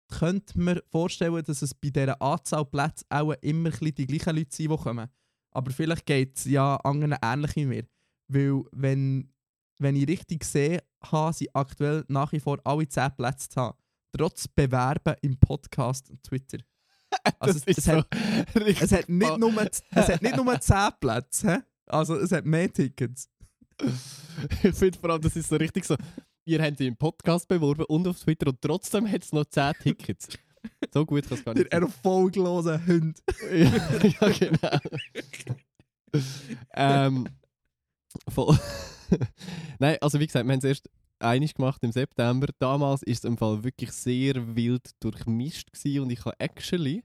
[0.09, 4.55] könnte mir vorstellen, dass es bei dieser Anzahl Plätze auch immer ein die gleichen Leute
[4.55, 5.09] sind, die kommen.
[5.53, 7.87] Aber vielleicht geht es ja anderen ähnlich wie mir.
[8.29, 9.33] Weil, wenn,
[9.79, 13.79] wenn ich richtig sehe, habe, sind aktuell nach wie vor alle 10 Plätze zu haben.
[14.17, 16.59] Trotz Bewerben im Podcast und Twitter.
[17.41, 18.07] Also, das ist es, so hat,
[18.55, 23.29] es, hat nicht nur, es hat nicht nur 10 Plätze, also es hat mehr Tickets.
[24.63, 25.97] ich finde vor allem, das ist so richtig so,
[26.45, 30.29] ihr habt im Podcast beworben und auf Twitter und trotzdem hat es noch 10 Tickets.
[30.93, 31.83] So gut kann es gar Der nicht sein.
[31.83, 33.23] erfolglose Hund.
[33.53, 33.73] ja,
[34.21, 34.79] ja, genau.
[36.75, 37.29] ähm,
[38.29, 38.59] voll.
[39.79, 42.49] Nein, also wie gesagt, wir haben es erst einig gemacht im September.
[42.59, 47.05] Damals ist es im Fall wirklich sehr wild durchmischt gewesen und ich habe actually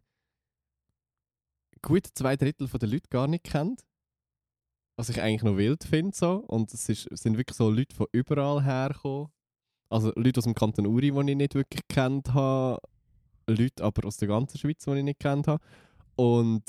[1.84, 3.84] gut zwei Drittel der Leute gar nicht kennt.
[4.96, 6.16] was ich eigentlich noch wild finde.
[6.16, 6.36] So.
[6.48, 9.28] Und es, ist, es sind wirklich so Leute von überall hergekommen.
[9.90, 12.80] Also Leute aus dem Kanton Uri, die ich nicht wirklich kennt habe.
[13.48, 15.64] Leute aber aus der ganzen Schweiz, die ich nicht kennt habe.
[16.16, 16.64] Und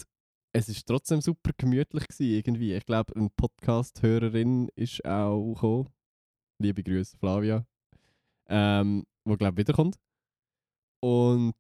[0.53, 2.75] es ist trotzdem super gemütlich gewesen, irgendwie.
[2.75, 5.89] Ich glaube, eine Podcast-Hörerin ist auch gekommen.
[6.59, 7.67] Liebe Grüße, Flavia.
[8.49, 9.97] Ähm, wo glaube ich wiederkommt.
[11.01, 11.55] Und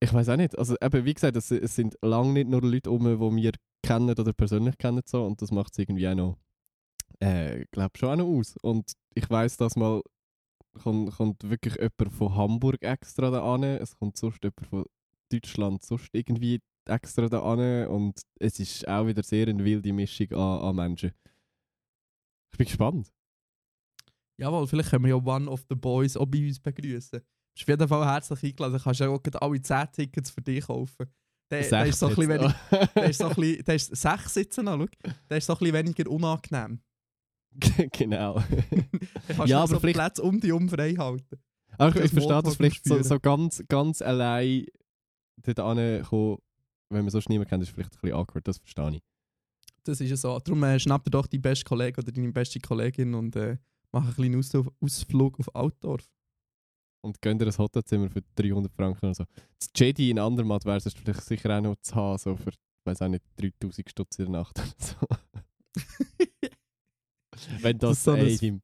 [0.00, 0.58] ich weiß auch nicht.
[0.58, 4.10] Also eben, wie gesagt, es, es sind lange nicht nur Leute um, die wir kennen
[4.10, 6.38] oder persönlich kennen so und das macht es irgendwie auch noch,
[7.20, 8.56] äh, glaube schon auch noch aus.
[8.62, 10.02] Und ich weiß, dass mal
[10.82, 13.62] kommt, kommt wirklich jemand von Hamburg extra da an.
[13.62, 14.84] Es kommt sonst jemand von
[15.30, 20.32] Deutschland sonst irgendwie extra da an und es ist auch wieder sehr eine wilde Mischung
[20.32, 21.12] an, an Menschen.
[22.52, 23.12] Ich bin gespannt.
[24.38, 27.20] Jawohl, vielleicht können wir ja One of the Boys auch bei uns begrüßen.
[27.54, 28.76] Bist auf jeden Fall herzlich eingeladen.
[28.78, 31.06] Du kannst ja auch alle 10 Tickets für dich kaufen.
[31.50, 32.52] Der, der ist so ein bisschen wenig,
[32.94, 34.86] der ist so ein bisschen, der ist sechs sitzen noch, schau.
[35.28, 36.80] Der ist so ein bisschen weniger unangenehm.
[37.92, 38.40] genau.
[39.46, 41.40] Ja, aber so vielleicht- Plätze um dich um frei halten.
[41.76, 44.66] Aber ich, verstehe das vielleicht so, so ganz, ganz allein
[45.42, 46.38] dort ankommen,
[46.90, 49.02] wenn man sonst niemanden kennt, ist vielleicht ein bisschen awkward, das verstehe ich.
[49.84, 50.38] Das ist ja so.
[50.38, 53.56] Darum äh, schnapp dir doch deinen besten Kollegen oder deine beste Kollegin und äh,
[53.92, 56.06] mach einen kleinen Aus Ausflug auf Altdorf.
[57.02, 59.24] Und gönnt dir ein Hotelzimmer für 300 Franken oder so.
[59.58, 62.52] Das Jedi in Andermatt wäre es vielleicht sicher auch noch zu haben, so für,
[62.84, 64.96] weiß auch nicht, 3000 Stutz in der Nacht oder so.
[67.60, 68.62] wenn Das das, ist so ein- Tim,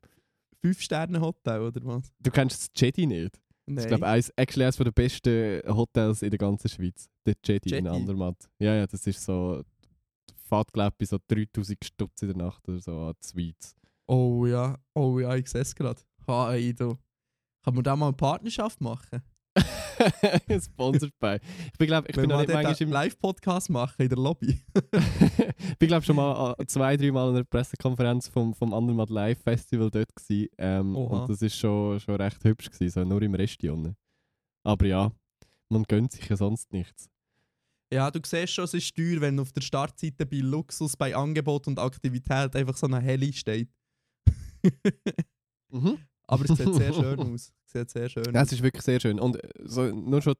[0.62, 2.12] Fünf-Sterne-Hotel oder was?
[2.20, 3.38] Du kennst das Jedi nicht?
[3.66, 3.76] Nein.
[3.76, 7.08] Das ist, glaube ich, actually eines der besten Hotels in der ganzen Schweiz.
[7.24, 7.88] Der Jedi, in Jedi?
[7.96, 8.48] Andermatt.
[8.58, 9.62] Ja, ja, das ist so.
[10.44, 13.74] Fahrt, glaube ich, so 3000 Stutz in der Nacht oder so an die Suites.
[14.06, 16.00] Oh ja, oh ja, ich sehe es gerade.
[16.28, 16.96] Hi, du.
[17.66, 19.24] Kann man da mal eine Partnerschaft machen?
[20.62, 21.40] Sponsored by.
[21.72, 22.92] Ich bin, glaube ich, Wenn bin noch nicht manchmal im.
[22.92, 24.62] Live-Podcast machen in der Lobby.
[24.72, 29.10] ich bin, glaube schon mal äh, zwei, drei Mal an einer Pressekonferenz vom, vom Andermatt
[29.10, 30.48] Live Festival dort gewesen.
[30.58, 33.96] Ähm, und das ist schon, schon recht hübsch gewesen, so nur im Rest unten.
[34.62, 35.10] Aber ja,
[35.68, 37.10] man gönnt sich ja sonst nichts.
[37.92, 41.66] Ja, du siehst schon, es ist teuer, wenn auf der Startseite bei Luxus, bei Angebot
[41.66, 43.70] und Aktivität einfach so eine Heli steht.
[45.72, 45.98] Mhm.
[46.26, 47.52] Aber es sieht sehr schön aus.
[47.66, 48.46] Es sieht sehr schön Ja, aus.
[48.48, 49.18] es ist wirklich sehr schön.
[49.20, 50.34] Und äh, so, nur schon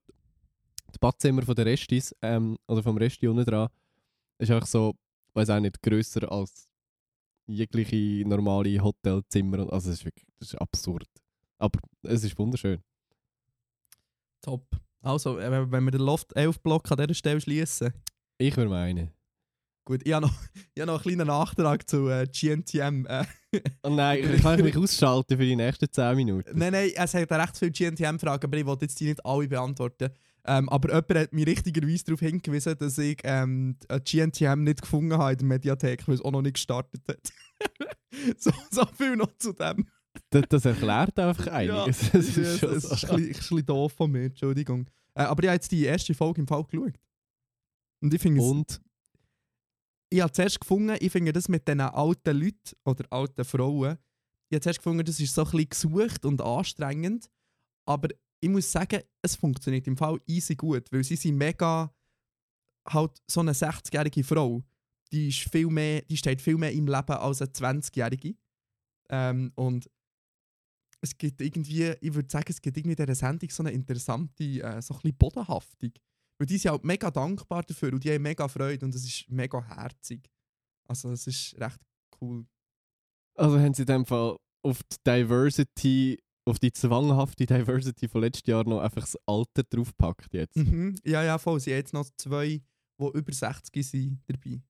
[0.94, 3.68] die Badzimmer von der Restis, ähm, oder vom Resti unten dran,
[4.38, 4.94] ist einfach so,
[5.34, 6.68] weiß auch nicht, grösser als
[7.46, 9.72] jegliche normale Hotelzimmer.
[9.72, 11.08] Also es ist wirklich das ist absurd.
[11.58, 12.82] Aber es ist wunderschön.
[14.42, 14.66] Top.
[15.02, 17.92] Also, äh, wenn wenn wir den Loft 11 Block an dieser Stelle schließen.
[18.38, 19.10] Ich würde meinen.
[19.86, 20.34] Gut, ich habe noch,
[20.74, 23.06] ich habe noch einen kleinen Nachtrag zu äh, GNTM.
[23.06, 23.24] Äh,
[23.82, 26.58] Oh nein, ich kann mich ausschalten für die nächsten 10 Minuten.
[26.58, 30.10] nein, nein, es hat recht viele GNTM-Fragen, aber ich wollte jetzt die nicht alle beantworten.
[30.44, 35.32] Ähm, aber jemand hat mich richtigerweise darauf hingewiesen, dass ich ähm, GNTM nicht gefunden habe
[35.32, 37.32] in der Mediathek, weil es auch noch nicht gestartet hat.
[38.38, 39.86] so, so viel noch zu dem.
[40.30, 41.52] Das, das erklärt einfach Ja,
[41.84, 42.10] einiges.
[42.10, 43.06] das das ist, schon es ist, ein so.
[43.16, 44.86] bisschen- ist ein bisschen doof von mir, Entschuldigung.
[45.14, 46.94] Äh, aber ich habe jetzt die erste Folge im Fall geschaut.
[48.02, 48.80] Und ich finde es Und
[50.10, 53.98] ich habe zuerst gefunden, ich finde das mit diesen alten Leuten oder alten Frauen,
[54.48, 57.28] ich habe zuerst gefunden, das ist so ein bisschen gesucht und anstrengend,
[57.86, 58.08] aber
[58.40, 61.92] ich muss sagen, es funktioniert im Fall easy gut, weil sie sind mega,
[62.88, 64.62] halt so eine 60-jährige Frau,
[65.10, 68.36] die, ist viel mehr, die steht viel mehr im Leben als eine 20-jährige.
[69.08, 69.90] Ähm, und
[71.00, 74.44] es gibt irgendwie, ich würde sagen, es gibt irgendwie in dieser Sendung so eine interessante,
[74.44, 75.92] äh, so ein bisschen Bodenhaftung.
[76.38, 79.30] Weil die sind halt mega dankbar dafür und die haben mega Freude und es ist
[79.30, 80.30] mega herzig.
[80.86, 81.80] Also es ist recht
[82.20, 82.46] cool.
[83.36, 86.18] also haben sie in dem Fall auf die Diversity,
[86.48, 90.56] auf die zwanghafte Diversity von letztes Jahr noch einfach das Alter draufgepackt jetzt.
[90.56, 90.98] Mhm.
[91.04, 91.60] Ja, ja, voll.
[91.60, 92.62] Sie haben jetzt noch zwei,
[93.00, 94.60] die über 60 sind dabei.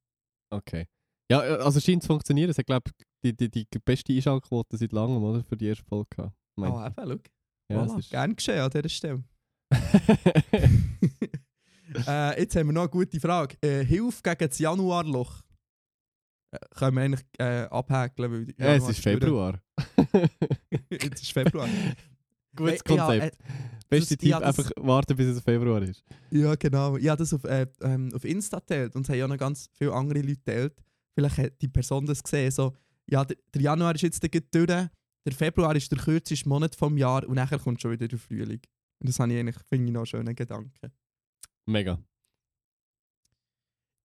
[0.51, 0.87] Okay.
[1.31, 2.51] Ja, äh, also scheint zu funktionieren.
[2.51, 5.43] Es hat, glaube ich, die, die, die beste Einschaltquote seit langem, oder?
[5.43, 6.09] Für die erste Folge.
[6.11, 6.37] gehabt.
[6.59, 7.75] Ah, eben, schau.
[7.75, 7.99] ja, voilà.
[7.99, 9.25] ist Gern geschehen an dieser Stelle.
[12.07, 13.57] äh, jetzt haben wir noch eine gute Frage.
[13.61, 15.43] Äh, Hilfe gegen das Januarloch.
[16.51, 19.01] Äh, können wir eigentlich äh, abhäkeln, weil ja, es ist.
[19.01, 19.61] Februar.
[20.91, 21.69] jetzt ist Februar.
[22.55, 23.39] Gutes Hey, ja, Konzept.
[23.89, 26.03] Beste Tipp, einfach warten, bis es Februar ist.
[26.31, 26.97] Ja, genau.
[26.97, 29.69] Ich habe das auf, äh, ähm, auf Insta geteilt und es haben ja noch ganz
[29.75, 30.75] viele andere Leute geteilt.
[31.15, 32.51] Vielleicht hat die Person das gesehen.
[32.51, 32.75] So,
[33.09, 34.91] ja, der, der Januar ist jetzt durch, der
[35.33, 38.61] Februar ist der kürzeste Monat vom Jahr und nachher kommt schon wieder der Frühling.
[38.99, 40.93] Und das habe ich eigentlich, finde ich, noch einen schönen Gedanken.
[41.67, 41.99] Mega.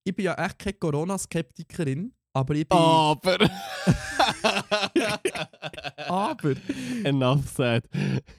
[0.04, 2.78] Ich bin ja echt keine Corona-Skeptikerin, aber ich bin.
[2.78, 3.38] Aber.
[6.08, 6.56] Aber
[7.04, 7.88] Enough said.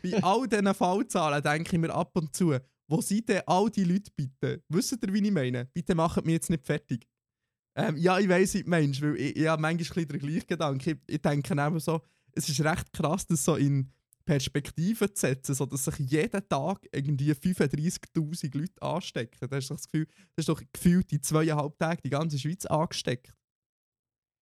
[0.03, 2.55] bei all diesen Fallzahlen denke ich mir ab und zu,
[2.89, 4.63] wo sind denn all die Leute bitte?
[4.69, 5.67] Wisst ihr, wie ich meine?
[5.67, 7.07] Bitte macht mich jetzt nicht fertig.
[7.75, 10.47] Ähm, ja, ich weiss, du meinst, weil ich, ich habe manchmal ein bisschen den gleichen
[10.47, 10.91] Gedanken.
[10.91, 13.91] Ich, ich denke eben so, es ist recht krass, das so in
[14.25, 19.49] Perspektive zu setzen, so dass sich jeden Tag irgendwie 35'000 Leute anstecken.
[19.49, 20.07] Da hast du doch das Gefühl,
[20.37, 23.35] das ist doch gefühlt die zweieinhalb Tage die ganze Schweiz angesteckt.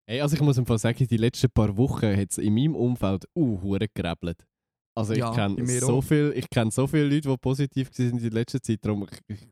[0.07, 2.75] Hey, also ich muss im Fall sagen, die letzten paar Wochen hat es in meinem
[2.75, 4.45] Umfeld uh, gerebelt.
[4.95, 6.01] Also ich Ja, kenne so auch.
[6.01, 8.79] viel, ich kenne so viele Leute, die positiv waren in der letzten Zeit.
[8.83, 9.47] Darum ich, ich,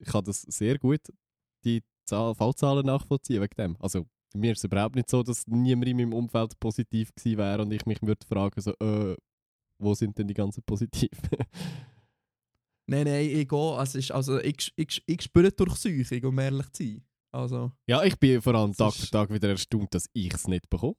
[0.00, 1.00] ich kann das sehr gut
[1.64, 3.76] die Zahl, Fallzahlen nachvollziehen wegen dem.
[3.80, 7.62] Also mir ist es überhaupt nicht so, dass niemand in meinem Umfeld positiv gewesen wäre
[7.62, 9.16] und ich mich würde fragen so, äh,
[9.80, 11.10] wo sind denn die ganzen positiv?
[12.86, 13.58] Nein, nein, ich gehe.
[13.76, 17.02] Also, ist, also ich, ich, ich spüre die Durchsuchung, um ehrlich zu sein.
[17.32, 20.68] Also, ja, ich bin vor allem Tag für Tag wieder erstaunt, dass ich es nicht
[20.68, 20.96] bekomme.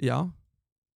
[0.00, 0.32] ja,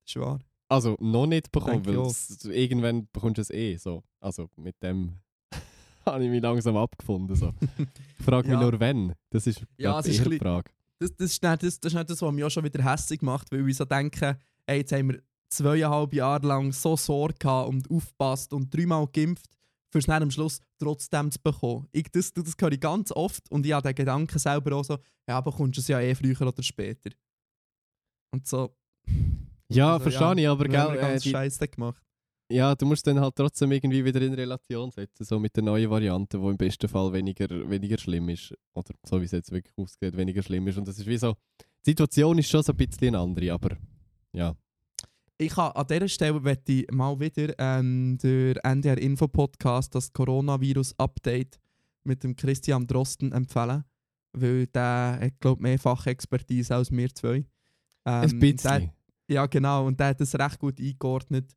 [0.06, 0.38] ist wahr.
[0.68, 4.02] Also noch nicht bekommen, weil es, irgendwann bekommst du es eh so.
[4.20, 5.18] Also mit dem
[6.06, 7.34] habe ich mich langsam abgefunden.
[7.36, 7.52] So.
[8.18, 8.60] Ich frage mich Ja.
[8.70, 9.14] nur, wenn.
[9.30, 10.70] Das ist, Ja, ist eher die Frage.
[11.00, 13.20] Das, das, ist nicht, das, das ist nicht das, was mich auch schon wieder hässlich
[13.22, 17.68] macht, weil ich so denke, ey, jetzt haben wir zweieinhalb Jahre lang so Sorge gehabt
[17.68, 19.50] und aufgepasst und dreimal geimpft,
[19.90, 21.88] für es am Schluss trotzdem zu bekommen.
[21.92, 24.98] Ich, das, das höre ich ganz oft und ich habe den Gedanken selber auch so,
[25.26, 27.10] ja, bekommst du es ja eh früher oder später.
[28.32, 28.76] Und so.
[29.68, 32.02] Ja, also, verstehe ich, aber gell, den äh, ganzen die, Scheiß gemacht.
[32.50, 35.90] ja, du musst dann halt trotzdem irgendwie wieder in Relation setzen, so mit der neuen
[35.90, 38.54] Variante, wo im besten Fall weniger, weniger schlimm ist.
[38.74, 40.78] Oder so wie es jetzt wirklich aussieht, weniger schlimm ist.
[40.78, 41.34] Und das ist wie so,
[41.84, 43.76] die Situation ist schon so ein bisschen eine andere, aber
[44.32, 44.54] ja.
[45.38, 50.10] Ich kann an dieser Stelle möchte ich mal wieder ähm, der NDR Info Podcast, das
[50.10, 51.60] Coronavirus-Update
[52.04, 53.84] mit dem Christian Drosten empfehlen.
[54.32, 57.36] Weil der hat, glaube mehr Fachexpertise als wir zwei.
[57.36, 57.46] Ähm,
[58.06, 58.60] ein bisschen.
[58.70, 58.94] Der,
[59.28, 59.86] ja, genau.
[59.86, 61.54] Und der hat das recht gut eingeordnet,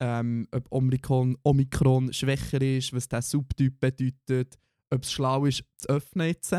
[0.00, 5.88] ähm, ob Omikron, Omikron schwächer ist, was der Subtyp bedeutet, ob es schlau ist, zu
[5.88, 6.54] öffnen jetzt.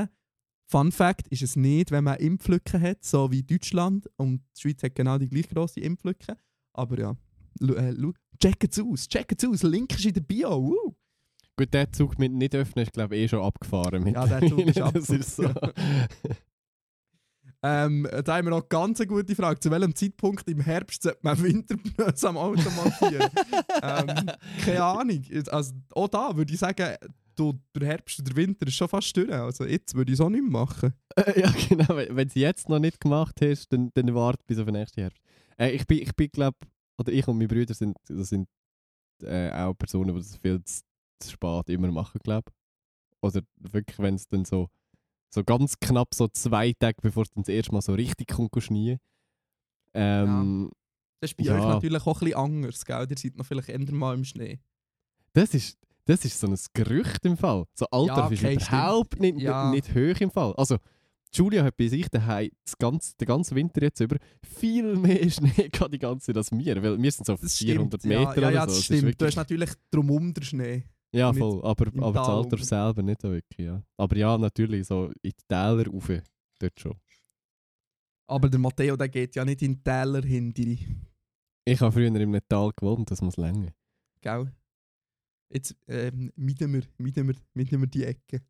[0.68, 4.08] Fun Fact ist es nicht, wenn man Impflücken hat, so wie Deutschland.
[4.18, 6.38] Und die Schweiz hat genau die gleich grosse Impflücke.
[6.74, 7.16] Aber ja,
[7.60, 9.64] lu- äh, lu- checkt's aus, checkt's aus.
[9.64, 10.58] Link ist in der Bio.
[10.58, 10.94] Uh.
[11.58, 14.08] Gut, der Zug mit nicht öffnen ist, glaube ich, eh schon abgefahren.
[14.08, 15.52] Ja, der Zug ist Das ist so.
[17.62, 19.60] Ähm, da haben wir noch ganz eine gute Frage.
[19.60, 23.30] Zu welchem Zeitpunkt im Herbst sollte man Winterpneus am Auto montieren?
[23.84, 24.32] ähm,
[24.64, 25.22] keine Ahnung.
[25.52, 26.96] Also, auch da würde ich sagen,
[27.36, 29.32] du, der Herbst und der Winter ist schon fast durch.
[29.32, 30.94] Also jetzt würde ich es auch nicht mehr machen.
[31.18, 31.98] Äh, ja, genau.
[31.98, 34.76] Wenn, wenn du es jetzt noch nicht gemacht hast, dann, dann warte bis auf den
[34.76, 35.22] nächsten Herbst.
[35.60, 36.58] Äh, ich bin, ich bin glaube
[36.98, 38.48] oder ich und meine Brüder sind, das sind
[39.24, 40.82] äh, auch Personen, die das viel zu,
[41.20, 42.52] zu spät immer machen, glaube
[43.22, 44.70] Oder wirklich, wenn es dann so,
[45.34, 48.52] so ganz knapp so zwei Tage, bevor es dann das erste Mal so richtig kommt,
[48.64, 49.00] schneien.
[49.94, 50.70] Ähm,
[51.22, 51.56] Das ist bei Ja.
[51.56, 53.08] euch natürlich auch ein bisschen anders, gell?
[53.10, 54.60] Ihr seid noch vielleicht eher mal im Schnee.
[55.34, 57.66] Das ist, das ist so ein Gerücht im Fall.
[57.74, 59.72] So Alter Ja, ist okay, überhaupt nicht, Ja.
[59.72, 60.54] nicht hoch im Fall.
[60.56, 60.78] Also,
[61.34, 65.70] Julia hat bei sich daheim das ganze, den ganzen Winter jetzt über viel mehr Schnee
[65.70, 66.82] gehabt die ganze Zeit als wir.
[66.82, 68.06] Weil wir sind so auf Das 400 stimmt.
[68.20, 68.76] Meter ja, ja, ja, oder so.
[68.76, 69.02] das ist stimmt.
[69.02, 70.84] Du wirklich- hast natürlich drumherum den Schnee.
[71.14, 71.62] ja, nicht voll.
[71.64, 73.66] Aber, aber das Alter selber nicht so wirklich.
[73.68, 73.84] Ja.
[73.98, 76.10] Aber ja, natürlich, so in die Täler rauf,
[76.60, 76.96] dort schon.
[78.28, 80.64] Aber der Matteo, der geht ja nicht in die Täler hinter.
[81.66, 83.72] Ich habe früher in einem Tal gewohnt, das muss länger.
[84.22, 84.52] Gell?
[85.52, 88.42] Jetzt ähm, mieten wir, mieten wir, mieten wir die Ecke.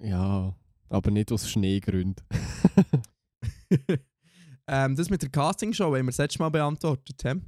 [0.00, 0.56] Ja,
[0.88, 2.24] aber nicht aus Schneegründen.
[4.66, 7.22] ähm, das mit der Castingshow haben wir das letzte Mal beantwortet.
[7.22, 7.40] He?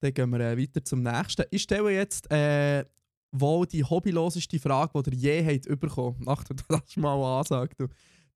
[0.00, 1.44] Dann gehen wir äh, weiter zum nächsten.
[1.50, 2.84] Ich stelle jetzt äh,
[3.32, 6.28] wohl die hobbyloseste Frage, die ihr je habt bekommen.
[6.28, 7.74] Achtung, das ist mal eine Ansage.
[7.76, 7.86] Du.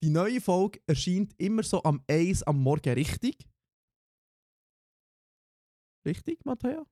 [0.03, 3.39] Die neue Folge erscheint immer so am 1 am Morgen, richtig?
[6.07, 6.87] Richtig, Matteo?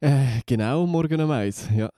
[0.00, 1.68] Äh, genau, morgen um eins.
[1.74, 1.90] Ja.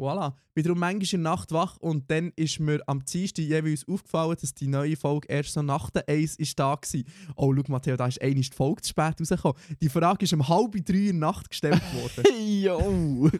[0.00, 0.34] Voilà.
[0.54, 4.34] Bin darum manchmal in der Nacht wach und dann ist mir am Dienstag jeweils aufgefallen,
[4.40, 7.04] dass die neue Folge erst so nach der 1 ist da war.
[7.36, 9.60] Oh, schau Matteo, da ist die Folge zu spät rausgekommen.
[9.82, 12.24] Die Frage ist um halb drei in der Nacht gestellt worden.
[12.62, 13.30] Yo!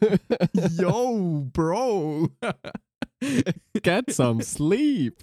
[0.79, 2.29] Yo, Bro!
[3.83, 5.17] Get some sleep!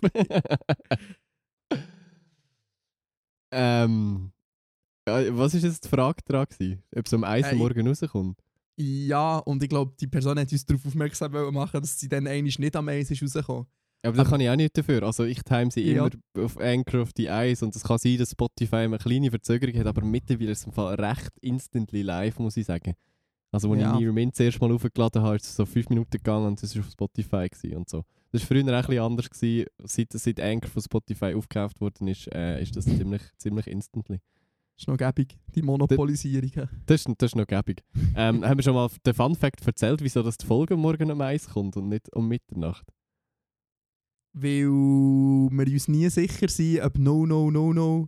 [3.52, 4.32] ähm.
[5.06, 6.48] Was war jetzt die Frage dran?
[6.96, 8.42] Ob es um 1 Uhr Äh, morgen rauskommt?
[8.80, 12.54] Ja, und ich glaube, die Person hat uns darauf aufmerksam machen, dass sie dann einmal
[12.58, 13.66] nicht am 1 ist rausgekommen.
[14.04, 15.02] Aber da kann ich auch nicht dafür.
[15.02, 16.06] Also ich time sie Ja.
[16.06, 19.76] immer auf Anchor auf die Eis und es kann sein, dass Spotify eine kleine Verzögerung
[19.80, 22.94] hat, aber mittlerweile ist es im Fall recht instantly live, muss ich sagen.
[23.52, 23.94] Also als Ja.
[23.96, 26.62] ich Near Mint das erste Mal aufgeladen habe, ist es so 5 Minuten gegangen und
[26.62, 28.04] es war auf Spotify gewesen und so.
[28.32, 29.30] Das war früher auch ein bisschen anders.
[29.32, 29.66] Gewesen.
[29.86, 34.20] Seit, seit Anchor von Spotify aufgekauft worden ist, äh, ist das ziemlich, ziemlich instantly.
[34.78, 36.70] Das ist noch gäbig, die Monopolisierung.
[36.86, 37.84] Das ist, das ist noch gäbig.
[38.16, 41.20] ähm, haben wir schon mal den Fun Fact erzählt, wieso das die Folge morgen um
[41.20, 42.86] eins kommt und nicht um Mitternacht?
[44.40, 48.08] weil wir uns nie sicher sind, ob No, No, No, No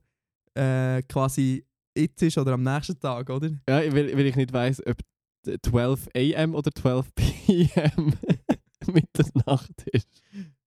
[0.54, 1.66] äh, quasi
[1.98, 3.50] jetzt ist oder am nächsten Tag, oder?
[3.68, 4.98] Ja, weil, weil ich nicht weiss, ob
[5.64, 8.14] 12 am oder 12 pm
[8.94, 10.08] Mitternacht ist.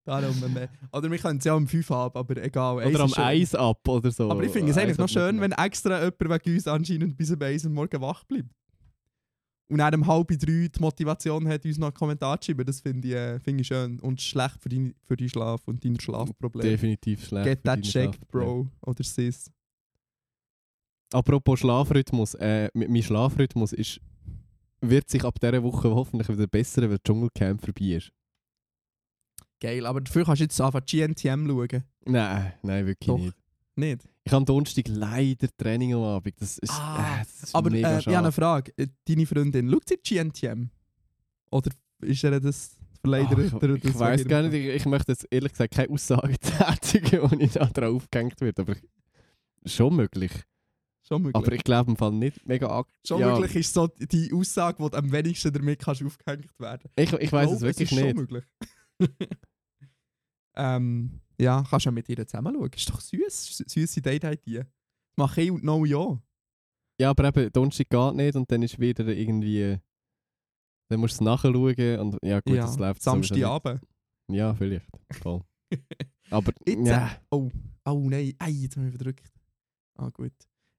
[0.04, 2.76] Darum, äh, oder wir können es ja um 5 ab, aber egal.
[2.76, 3.24] Oder am ist schön.
[3.24, 4.30] Eis ab oder so.
[4.30, 7.40] Aber ich finde es eigentlich noch schön, wenn extra jemand wegen uns anscheinend bis um
[7.40, 8.50] 1 Uhr morgen wach bleibt.
[9.68, 12.66] Und dann um halb drei die Motivation hat, uns noch einen Kommentar zu schreiben.
[12.66, 14.00] Das finde ich, äh, finde ich schön.
[14.00, 16.68] Und schlecht für, dein, für deinen Schlaf und deine Schlafprobleme.
[16.68, 17.46] Definitiv schlecht.
[17.46, 18.28] Get that checked.
[18.28, 18.68] Bro.
[18.84, 19.50] Oder sis.
[21.12, 24.00] Apropos Schlafrhythmus, äh, mein Schlafrhythmus ist,
[24.80, 28.12] wird sich ab dieser Woche hoffentlich wieder bessern, weil Dschungelcamp vorbei ist.
[29.62, 31.84] Geil, aber dafür kannst du jetzt einfach GNTM schauen.
[32.04, 33.18] Nein, nein, wirklich Doch.
[33.18, 33.36] nicht.
[33.76, 34.02] Nicht?
[34.24, 36.34] Ich habe Donnerstag leider Training am Abend.
[36.40, 38.32] Das ist, Ah, äh, das ist Aber äh, mega ich habe eine.
[38.32, 38.72] Frage.
[38.76, 40.68] Äh, Deine Freundin, schaut sie GNTM?
[41.50, 41.70] Oder
[42.02, 43.52] ist er das verleidert?
[43.54, 47.22] Ach, ich ich weiß gar nicht, ich, ich möchte jetzt ehrlich gesagt keine Aussage tätigen,
[47.30, 48.58] wo ich da drauf aufgehängt wird.
[48.60, 50.32] Aber ich- schon möglich.
[51.06, 51.34] Schon möglich.
[51.44, 54.78] Aber ich glaube im Fall nicht mega ak- schon ja, möglich ist so die Aussage,
[54.80, 58.08] wo du am wenigsten damit kannst aufgehängt werden Ich, ich weiß es wirklich ist nicht.
[58.08, 58.44] Schon möglich.
[60.56, 62.70] ähm, ja, kannst du ja mit ihr zusammen schauen.
[62.74, 63.64] Ist doch süß.
[63.66, 64.64] Süße Date-Idee.
[65.16, 66.18] Mach ich und no ja.
[67.00, 69.78] Ja, aber eben, Donnerstag geht nicht und dann ist wieder irgendwie.
[70.88, 72.66] Dann musst du es nachschauen und ja, gut, ja.
[72.66, 73.80] das läuft Samstagabend.
[74.30, 74.86] Ja, vielleicht.
[75.10, 75.42] Voll.
[76.30, 77.50] Aber Jetzt, ja, oh,
[77.84, 79.32] oh nein, Ei, jetzt haben wir verdrückt.
[79.96, 80.32] Ah, gut.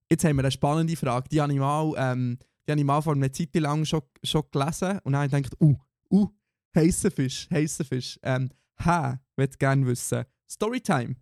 [0.10, 1.30] Jetzt haben wir eine spannende Frage.
[1.30, 4.44] Die habe ich mal, ähm, die habe ich mal vor einer Zeit lang schon, schon
[4.52, 5.76] gelesen und dann habe ich gedacht, uh,
[6.12, 6.28] uh,
[6.76, 8.20] heißer Fisch, heißer Fisch.
[8.24, 10.26] Ähm, hä, würde gerne wissen.
[10.50, 11.16] Storytime.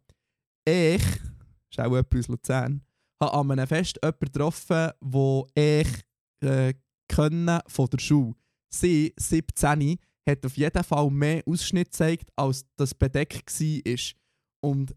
[0.65, 2.81] Ich, ist auch jemand aus Luzern,
[3.21, 5.87] habe an einem Fest jemanden getroffen, wo ich
[6.41, 6.73] äh,
[7.07, 8.33] können von der Schule.
[8.73, 9.97] Sie, 17,
[10.27, 14.13] hat auf jeden Fall mehr Ausschnitt gezeigt, als das bedeckt war.
[14.61, 14.95] Und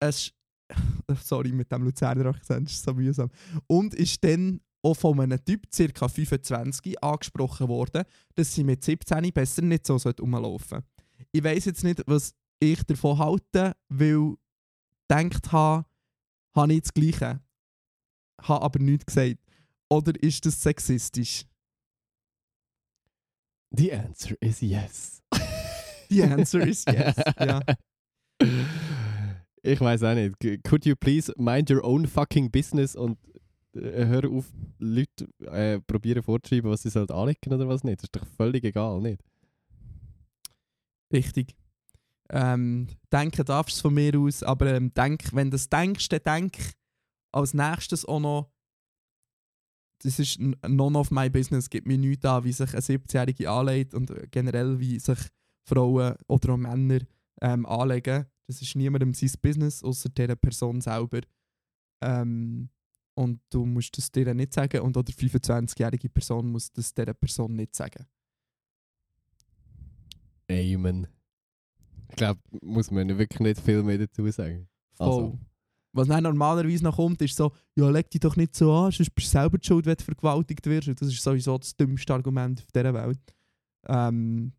[0.00, 0.32] es
[1.22, 3.30] sorry mit dem Luzerner Akzent, ist so mühsam.
[3.66, 6.08] Und ist dann auch von einem Typ, ca.
[6.08, 8.04] 25, angesprochen worden,
[8.34, 10.93] dass sie mit 17 besser nicht so rumlaufen sollte.
[11.34, 14.36] Ich weiß jetzt nicht, was ich davon halte, weil
[15.10, 15.84] denkt habe,
[16.54, 17.40] habe ich das Gleiche.
[18.40, 19.40] Habe aber nichts gesagt.
[19.88, 21.46] Oder ist das sexistisch?
[23.76, 25.22] the answer is yes.
[26.08, 27.16] The answer is yes.
[27.38, 27.60] Ja.
[29.66, 30.62] Ich weiß auch nicht.
[30.62, 33.16] Could you please mind your own fucking business und
[33.74, 34.44] äh, hör auf,
[34.78, 38.00] Leute äh, probieren vorzuschreiben, was sie sollen anlegen oder was nicht.
[38.00, 39.22] Das ist doch völlig egal, nicht?
[41.14, 41.54] Richtig.
[42.30, 46.22] Ähm, denken darfst du von mir aus, aber ähm, denk, wenn du das denkst, dann
[46.24, 46.58] denk
[47.32, 48.50] als nächstes auch noch,
[50.02, 53.94] das ist none of my business, gibt mir nichts an, wie sich eine 17-Jährige anlegt
[53.94, 55.18] und äh, generell wie sich
[55.68, 57.00] Frauen oder auch Männer
[57.40, 58.26] ähm, anlegen.
[58.48, 61.20] Das ist niemandem sein Business, außer dieser Person selber.
[62.02, 62.70] Ähm,
[63.16, 67.14] und du musst das dir nicht sagen und auch die 25-jährige Person muss das dieser
[67.14, 68.06] Person nicht sagen.
[70.50, 71.06] Amen.
[72.10, 74.68] Ich glaube, muss man wirklich nicht viel mehr dazu sagen.
[74.96, 75.06] Voll.
[75.06, 75.38] Also.
[75.92, 79.14] Was dann normalerweise noch kommt, ist so, ja, leg dich doch nicht so an, sonst
[79.14, 80.88] bist du selber die schuld, wenn du vergewaltigt wirst.
[80.88, 83.34] Und das ist sowieso das dümmste Argument auf dieser Welt.
[83.86, 84.52] Ähm,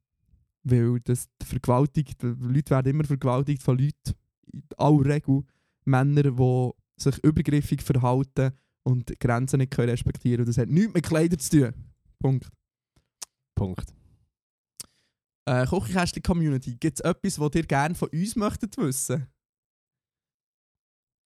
[0.64, 4.14] weil das die Leute werden immer vergewaltigt von Leuten,
[4.52, 5.44] in aller Regel
[5.84, 8.52] Männer, die sich übergriffig verhalten
[8.84, 11.74] und Grenzen nicht können respektieren Und das hat nichts mit Kleidern zu tun.
[12.20, 12.50] Punkt.
[13.56, 13.94] Punkt.
[15.46, 19.28] Äh, Küchenkästchen-Community, gibt es etwas, was ihr gerne von uns möchtet wissen?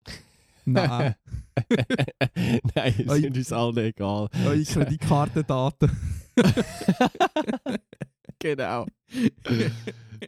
[0.66, 1.16] Nein.
[2.76, 4.30] Nein, es sind uns alle egal.
[4.46, 5.92] Eure Kreditkartendaten.
[8.40, 8.86] genau.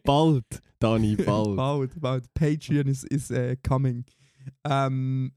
[0.04, 0.46] bald,
[0.80, 1.56] Dani, bald.
[1.56, 2.34] bald, bald.
[2.34, 4.06] Patreon is, is äh, coming.
[4.64, 5.34] Ähm,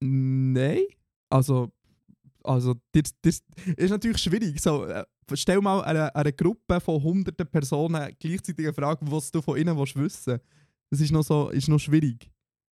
[0.00, 0.84] nein.
[1.30, 1.72] Also,
[2.44, 3.42] also das, das
[3.76, 4.60] ist natürlich schwierig.
[4.60, 5.04] So, äh,
[5.34, 9.76] stell mal eine, eine Gruppe von hunderten Personen gleichzeitig eine Frage, was du von ihnen
[9.76, 10.38] willst wissen
[10.90, 12.30] Das ist noch, so, ist noch schwierig.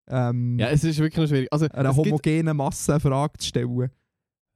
[0.09, 1.49] Ähm, Ja, es ist wirklich noch schwierig.
[1.51, 3.91] Also, einer es gibt homogenen Masse eine Frage zu stellen.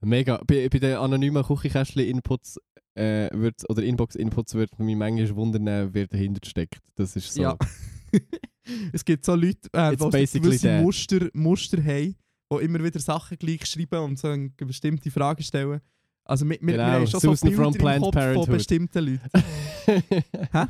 [0.01, 0.41] mega.
[0.47, 2.59] Bei, bei den anonymen Küchenkästchen-Inputs
[2.97, 3.29] äh,
[3.69, 6.81] oder Inbox-Inputs wird mich manchmal wundern, wer dahinter steckt.
[6.95, 7.43] Das ist so.
[7.43, 7.57] Ja.
[8.93, 10.81] es gibt so Leute, äh, die gewisse.
[10.83, 12.17] Muster, Muster haben,
[12.53, 15.81] die immer wieder Sachen gleich schreiben und so eine bestimmte Frage stellen.
[16.29, 18.47] Also wir, wir, wir Genau, haben schon so Susan Bilder from im Planned Kopf Parenthood.
[18.47, 19.31] von bestimmten Leuten.
[19.87, 20.03] Hä?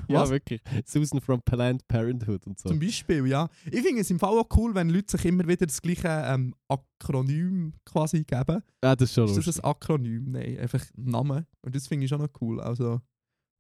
[0.09, 0.61] ja, wirklich.
[0.85, 2.69] Susan from Planned Parenthood und so.
[2.69, 3.49] Zum Beispiel, ja.
[3.71, 6.55] Ich finde es im Fall auch cool, wenn Leute sich immer wieder das gleiche ähm,
[6.69, 8.63] Akronym quasi geben.
[8.85, 9.65] Ja, das ist schon Ist das lustig.
[9.65, 10.31] ein Akronym?
[10.33, 11.47] Nein, einfach Name.
[11.63, 12.61] Und das finde ich schon noch cool.
[12.61, 13.01] Also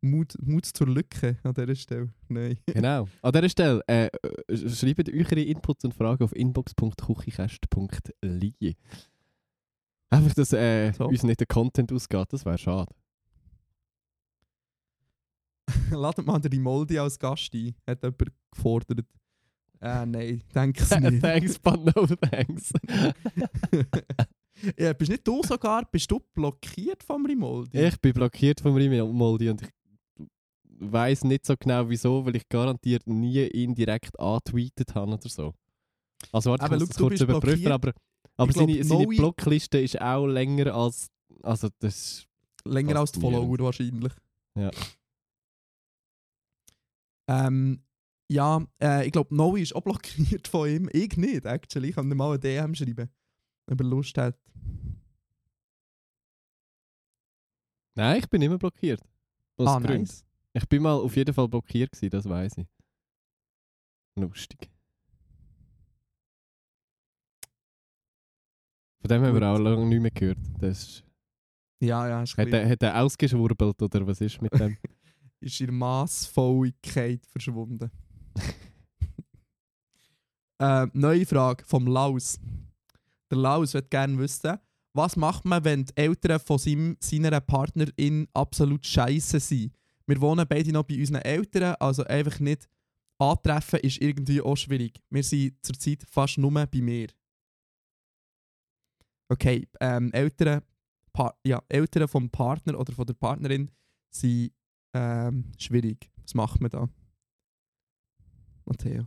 [0.03, 2.12] Mut, Mut zur Lücke an dieser Stelle.
[2.28, 2.59] Nein.
[2.66, 3.09] Genau.
[3.22, 4.09] An dieser Stelle äh,
[4.49, 8.76] äh, schreibt eure Inputs und Fragen auf inbox.kuchikast.li.
[10.11, 11.07] Einfach, dass äh, So.
[11.07, 12.92] uns nicht der Content ausgeht, das wäre schade.
[15.90, 19.00] Ladet mal den Rimoldi als Gast ein, hat jemand gefordert.
[19.80, 21.20] Äh, nein, denke es nicht.
[21.22, 22.72] thanks, but no thanks.
[24.78, 27.78] ja, bist nicht du sogar, bist du blockiert vom Rimoldi?
[27.78, 29.68] ich bin blockiert vom Rimoldi und ich
[30.78, 35.52] weiß nicht so genau wieso, weil ich garantiert nie ihn direkt antweetet habe oder so.
[36.32, 37.72] Also warte, ich Aber muss schau, das kurz überprüfen, blockiert.
[37.72, 37.92] aber,
[38.37, 41.11] aber glaub, seine, Blockliste ist auch länger als...
[41.43, 42.26] Also das...
[42.64, 43.49] Länger als die Faszinierend.
[43.49, 44.12] Follower wahrscheinlich.
[44.57, 44.70] Ja.
[47.28, 47.82] Ähm,
[48.28, 50.89] ja, äh, ich glaube, Noe ist auch blockiert von ihm.
[50.93, 51.91] Ich nicht, actually.
[51.91, 53.09] Ich kann ihm mal eine DM schreiben,
[53.66, 54.37] wenn er Lust hat.
[57.95, 59.01] Nein, ich bin immer blockiert.
[59.57, 60.03] Aus ah, Gründen.
[60.03, 60.24] nice.
[60.53, 62.66] Ich bin mal auf jeden Fall blockiert gewesen, das weiß ich.
[64.16, 64.70] Lustig.
[69.07, 70.38] Von dem haben wir auch lange nicht mehr gehört.
[70.59, 71.04] Das ist,
[71.78, 74.76] Ja, ja, ist, hat, er, hat er ausgeschwurbelt oder was ist mit dem?
[75.40, 77.88] ist in Massvolligkeit verschwunden.
[80.59, 82.40] äh, neue Frage vom Laus.
[83.30, 84.59] Der Laus wird gerne wissen,
[84.92, 89.72] was macht man, wenn die Eltern von seinem, seiner Partnerin absolut scheiße sind?
[90.09, 92.68] Wir wohnen beide noch bei unseren Eltern, also einfach nicht
[93.18, 95.00] antreffen ist irgendwie auch schwierig.
[95.11, 97.07] Wir sind zurzeit fast nur bei mir.
[99.29, 100.62] Okay, ähm, Eltern,
[101.45, 103.70] ja, Eltern vom Partner oder von der Partnerin
[104.11, 104.53] sind
[104.95, 106.11] ähm, schwierig.
[106.22, 106.89] Was macht man da?
[108.64, 109.07] Matteo.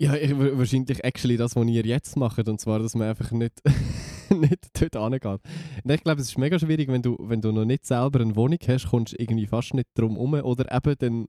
[0.00, 2.48] ja, ich, wa- wahrscheinlich actually das, was ihr jetzt macht.
[2.48, 3.60] Und zwar, dass man einfach nicht,
[4.30, 5.40] nicht dort angeht.
[5.84, 8.58] Ich glaube, es ist mega schwierig, wenn du, wenn du noch nicht selber eine Wohnung
[8.66, 10.34] hast, kommst du irgendwie fast nicht drum herum.
[10.34, 11.26] Oder eben dann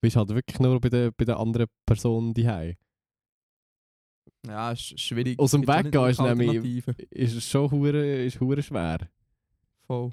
[0.00, 2.74] bist du halt wirklich nur bei der, bei der anderen Person daheim.
[4.46, 5.38] Ja, schwierig.
[5.38, 6.86] Aus dem Weg gehen ist nämlich-.
[7.10, 8.98] Ist es schon hure, ist hure schwer.
[9.86, 10.10] Voll.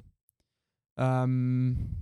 [0.96, 1.96] Ähm.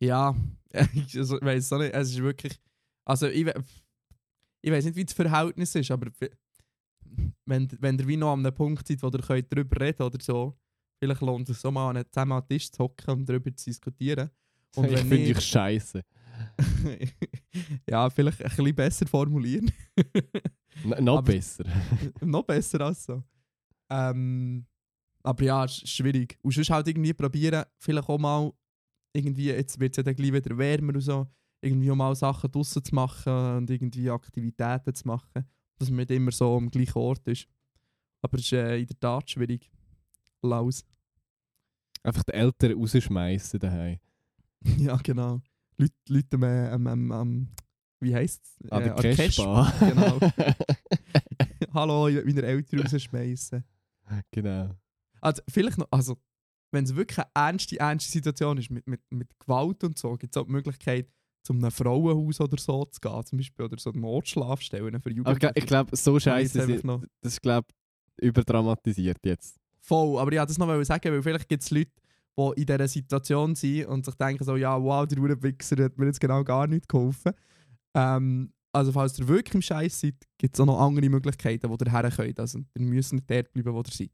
[0.00, 0.34] Ja,
[0.72, 1.94] ich weiß auch nicht.
[1.94, 2.58] Es ist wirklich.
[3.04, 3.64] Also, ich, we-
[4.62, 6.10] ich weiß nicht, wie das Verhältnis ist, aber
[7.44, 10.18] wenn, wenn ihr wie noch an einem Punkt seid, wo ihr könnt darüber reden oder
[10.20, 10.56] so,
[10.98, 13.54] vielleicht lohnt es sich so mal an zusammen an den Tisch zu hocken und darüber
[13.54, 14.30] zu diskutieren.
[14.76, 16.02] Und ich finde ich scheiße.
[17.88, 19.70] ja, vielleicht ein bisschen besser formulieren.
[21.00, 21.64] Noch Aber- besser.
[22.22, 23.22] noch besser als so.
[23.90, 24.66] Ähm,
[25.22, 26.38] aber ja, ist schwierig.
[26.42, 28.52] Und sonst halt irgendwie probieren, vielleicht auch mal
[29.12, 31.28] irgendwie, jetzt wird es ja dann gleich wieder wärmer und so,
[31.60, 35.44] irgendwie auch mal Sachen draussen zu machen und irgendwie Aktivitäten zu machen,
[35.78, 37.46] dass man nicht immer so am gleichen Ort ist.
[38.22, 39.70] Aber es ist äh, in der Tat schwierig.
[40.42, 40.84] Laus.
[42.02, 43.98] Einfach die Eltern rausschmeißen daheim.
[44.78, 45.40] ja, genau.
[45.78, 47.48] Leute, Leute am, äh, am, am, am
[48.00, 48.72] wie heisst es?
[48.72, 49.72] An der Kespa.
[49.80, 50.18] genau.
[51.74, 53.64] Hallo, ich will meine Eltern rausschmeißen.
[54.30, 54.74] genau.
[55.20, 56.16] Also vielleicht noch, also
[56.72, 60.34] wenn es wirklich eine ernste, ernste Situation ist mit, mit, mit Gewalt und so, gibt
[60.34, 61.08] es auch die Möglichkeit,
[61.44, 65.16] zu einem Frauenhaus oder so zu gehen, zum Beispiel, oder so Notschlafstellen für Aber ich
[65.16, 65.38] Jugendliche.
[65.40, 67.68] glaub- ich glaube, so ich scheiße ist, noch- das ist, glaube
[68.20, 69.58] überdramatisiert jetzt.
[69.80, 71.90] Voll, aber ich wollte das noch sagen, weil vielleicht gibt es Leute,
[72.38, 76.06] die in dieser Situation sind und sich denken so, ja, wow, der Uhrenwichser hat mir
[76.06, 77.32] jetzt genau gar nicht geholfen.
[77.94, 81.76] Ähm, also falls ihr wirklich im Scheiß seid, gibt es auch noch andere Möglichkeiten, wo
[81.76, 82.40] ihr her könnt.
[82.40, 84.10] Also ihr müsst nicht dort bleiben, wo ihr seid.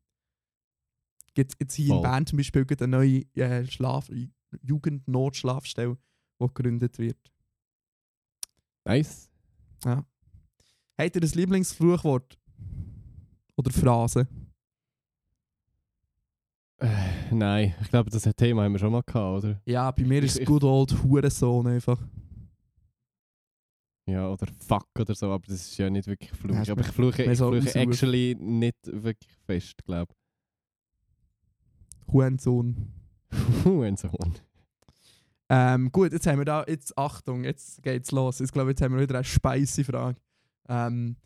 [1.35, 2.03] Gibt jetzt hier in Voll.
[2.03, 4.11] Bern zum Beispiel eine neue äh, Schlaf
[4.63, 5.97] Jugendnotschlafstelle,
[6.41, 7.31] die gegründet wird.
[8.85, 9.31] Nice.
[9.85, 10.07] Habt
[11.17, 12.39] ihr ein Lieblingsfluchwort?
[13.57, 14.27] Oder Phrase?
[16.81, 16.89] Äh,
[17.33, 19.61] nein, ich glaube, das Thema haben wir schon mal gehabt, oder?
[19.65, 22.01] Ja, bei mir ist es good old Hurensohn einfach.
[24.07, 26.59] Ja, oder fuck oder so, aber das ist ja nicht wirklich Fluch.
[26.59, 30.15] ist aber ich fluche, ich so fluche actually nicht wirklich fest, glaube
[32.11, 32.91] Hurensohn.
[33.31, 33.65] ich.
[33.65, 34.39] Hurensohn.
[35.51, 38.41] Ähm, gut, jetzt haben wir da, jetzt Achtung, jetzt geht's los.
[38.41, 40.19] Ich glaube, jetzt haben wir wieder eine spicy Frage.
[40.69, 41.17] Ähm,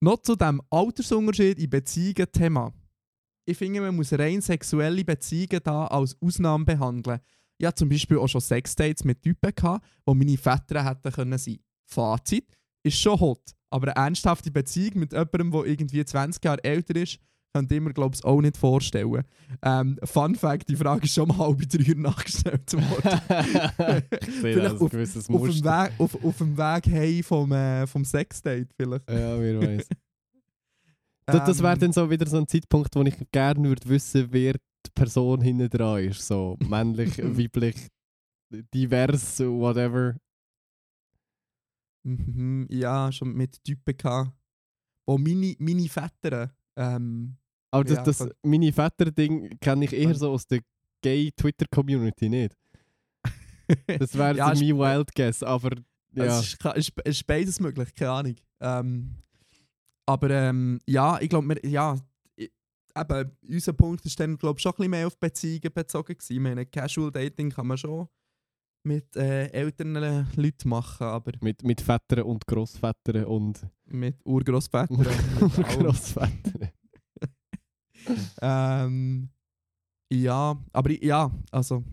[0.00, 2.72] noch zu dem Altersunterschied in Beziehungen-Thema.
[3.50, 7.18] Ich finde, man muss rein sexuelle Beziehungen da als Ausnahme behandeln.
[7.58, 11.36] Ich hatte zum Beispiel auch schon Sexdates mit Typen, gehabt, wo meine Väter hätten können
[11.36, 11.58] sein.
[11.84, 12.46] Fazit
[12.84, 17.18] ist schon hot, aber eine ernsthafte Beziehung mit jemandem, der irgendwie 20 Jahre älter ist,
[17.52, 19.24] könnte ich mir, glaube ich, auch nicht vorstellen.
[19.62, 23.20] Ähm, Fun Fact, die Frage ist schon mal halb drei Uhr nachgestellt worden.
[24.28, 25.64] ich sehe Vielleicht auf- gewisses auf, dem.
[25.64, 29.10] Weg, auf, auf dem Weg hey vom, äh, vom Sexdate vielleicht.
[29.10, 29.88] Ja, wer weiß.
[31.32, 34.28] Das, das wäre Ähm, dann so wieder so ein Zeitpunkt, wo ich gerne würde wissen,
[34.30, 36.26] wer die Person hinten dran ist.
[36.26, 37.88] So männlich, weiblich,
[38.74, 40.16] divers, whatever.
[42.02, 44.32] Mhm, ja, schon mit Typen gehabt.
[45.06, 47.36] Wo meine, meine Väter, ähm,
[47.70, 50.60] Aber das, Ja, das meine Väter-Ding kenne ich eher so aus der
[51.02, 52.56] Gay-Twitter-Community, nicht?
[53.86, 55.76] Das wäre Ja, mein Wild Guess, aber
[56.12, 56.40] ja.
[56.40, 58.36] Es ist, ist, ist beides möglich, keine Ahnung.
[58.60, 59.14] Ähm,
[60.12, 61.96] aber ähm, ja, ich glaube, ja,
[62.36, 66.32] eben, unser Punkt ist dann, glaube schon ein bisschen mehr auf Beziehungen bezogen gewesen.
[66.34, 68.08] Ich meine, Casual Dating kann man schon
[68.82, 69.94] mit äh, älteren
[70.36, 74.96] Leuten machen, aber Mit, mit Vätern und Grossvätern und mit Urgroßvätern.
[74.98, 75.82] mit allem.
[75.82, 76.70] Grossvätern.
[78.40, 79.28] ähm,
[80.12, 81.84] ja, aber ich- ja, also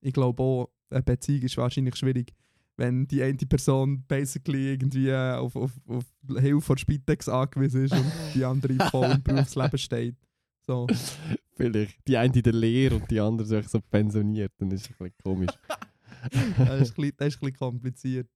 [0.00, 2.32] ich glaube auch, eine Beziehung ist wahrscheinlich schwierig,
[2.80, 6.04] wenn die eine Person basically irgendwie äh, auf, auf, auf
[6.38, 10.16] Hilfe von Spitex angewiesen ist und die andere voll im Berufsleben steht.
[10.66, 10.86] So.
[11.56, 11.98] Vielleicht.
[12.08, 14.52] Die eine in der Lehre und die andere so, so pensioniert.
[14.56, 15.50] Dann ist es ein bisschen komisch.
[16.22, 18.28] Das ist, ein bisschen, das ist ein bisschen kompliziert.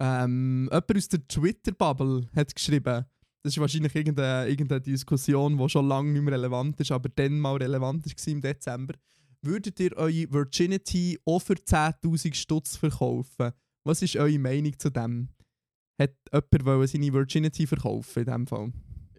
[0.00, 3.04] Ähm, jemand aus der Twitter-Bubble hat geschrieben,
[3.42, 7.38] das ist wahrscheinlich irgendeine, irgendeine Diskussion, die schon lange nicht mehr relevant ist, aber dann
[7.38, 8.94] mal relevant war im Dezember.
[9.42, 13.52] Würdet ihr eure Virginity auch für 10.000 Stutz verkaufen?
[13.84, 15.28] Was ist eure Meinung zu dem?
[16.00, 16.14] Hat
[16.52, 18.72] jemand seine Virginity verkaufen in dem Fall?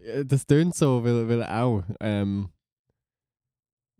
[0.04, 1.82] Ja, Das tönt so, weil, weil auch.
[2.00, 2.48] Ähm,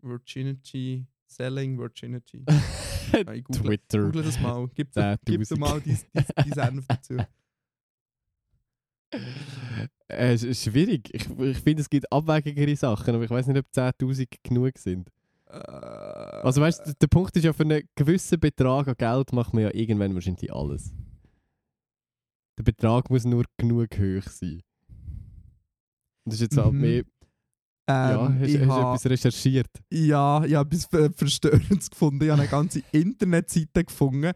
[0.01, 2.45] Virginity, Selling Virginity.
[3.33, 4.03] ich google, Twitter.
[4.05, 4.67] google das mal.
[4.75, 5.49] Gib, gib 10.000.
[5.49, 7.17] dir mal dein Senf dazu.
[10.07, 11.09] Äh, ist schwierig.
[11.13, 15.09] Ich, ich finde, es gibt abwägigere Sachen, aber ich weiß nicht, ob 10.000 genug sind.
[15.51, 19.63] Also weißt du, der Punkt ist ja, für einen gewissen Betrag an Geld macht man
[19.63, 20.91] ja irgendwann wahrscheinlich alles.
[22.57, 24.61] Der Betrag muss nur genug hoch sein.
[26.25, 26.81] Und das ist jetzt halt Mhm.
[26.81, 27.03] mehr.
[27.89, 29.69] ja, ähm, hast, ich hast du ha- etwas recherchiert?
[29.91, 32.23] Ja, ich habe etwas Ver- Verstörendes gefunden.
[32.23, 34.33] Ich habe eine ganze Internetseite gefunden,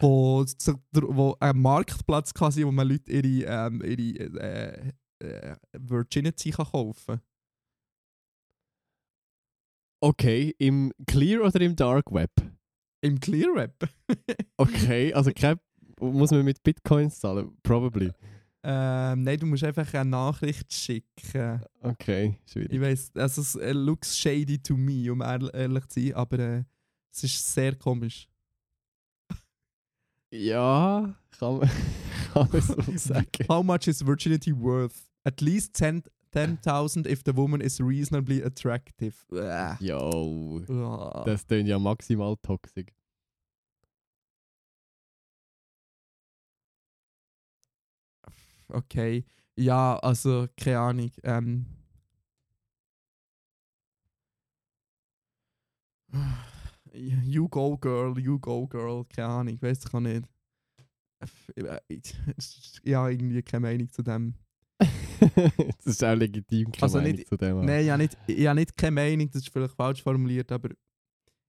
[0.00, 0.44] wo,
[0.92, 7.20] wo ein Marktplatz quasi, wo man Leute ihre, ähm, ihre äh, äh, Virginity kann kaufen
[10.00, 12.30] Okay, im Clear oder im Dark Web?
[13.00, 13.88] Im Clear Web.
[14.58, 15.56] Okay, also kein,
[16.00, 17.56] muss man mit Bitcoins zahlen?
[17.62, 18.10] Probably.
[18.62, 21.60] ähm, nein, du musst einfach eine Nachricht schicken.
[21.82, 22.72] Okay, schwierig.
[22.72, 26.38] Ich weiß, also es äh, looks shady to me, um ehrl- ehrlich zu sein, aber
[26.38, 26.64] äh,
[27.12, 28.28] es ist sehr komisch.
[30.30, 31.70] Ja, kann man,
[32.32, 33.28] kann man so sagen.
[33.48, 34.94] How much is virginity worth?
[35.24, 36.02] At least 10
[36.32, 39.24] 10,000 if the woman is reasonably attractive.
[39.32, 39.76] Uah.
[39.80, 41.24] Yo, Uah.
[41.24, 42.92] das klingt ja maximal toxisch.
[48.68, 49.24] Okay.
[49.56, 51.10] Ja, also, keine Ahnung.
[51.22, 51.66] Ähm.
[56.92, 59.04] You go, girl, you go, girl.
[59.04, 60.26] Keine Ahnung, weiß ich auch nicht.
[61.88, 62.14] Ich
[62.94, 64.34] habe irgendwie keine Meinung zu dem.
[65.78, 67.64] das ist auch legitim, keine Also Meinung nicht- zu dem.
[67.64, 70.70] Nein, ich habe nicht, ich habe nicht keine Meinung, das ist vielleicht falsch formuliert, aber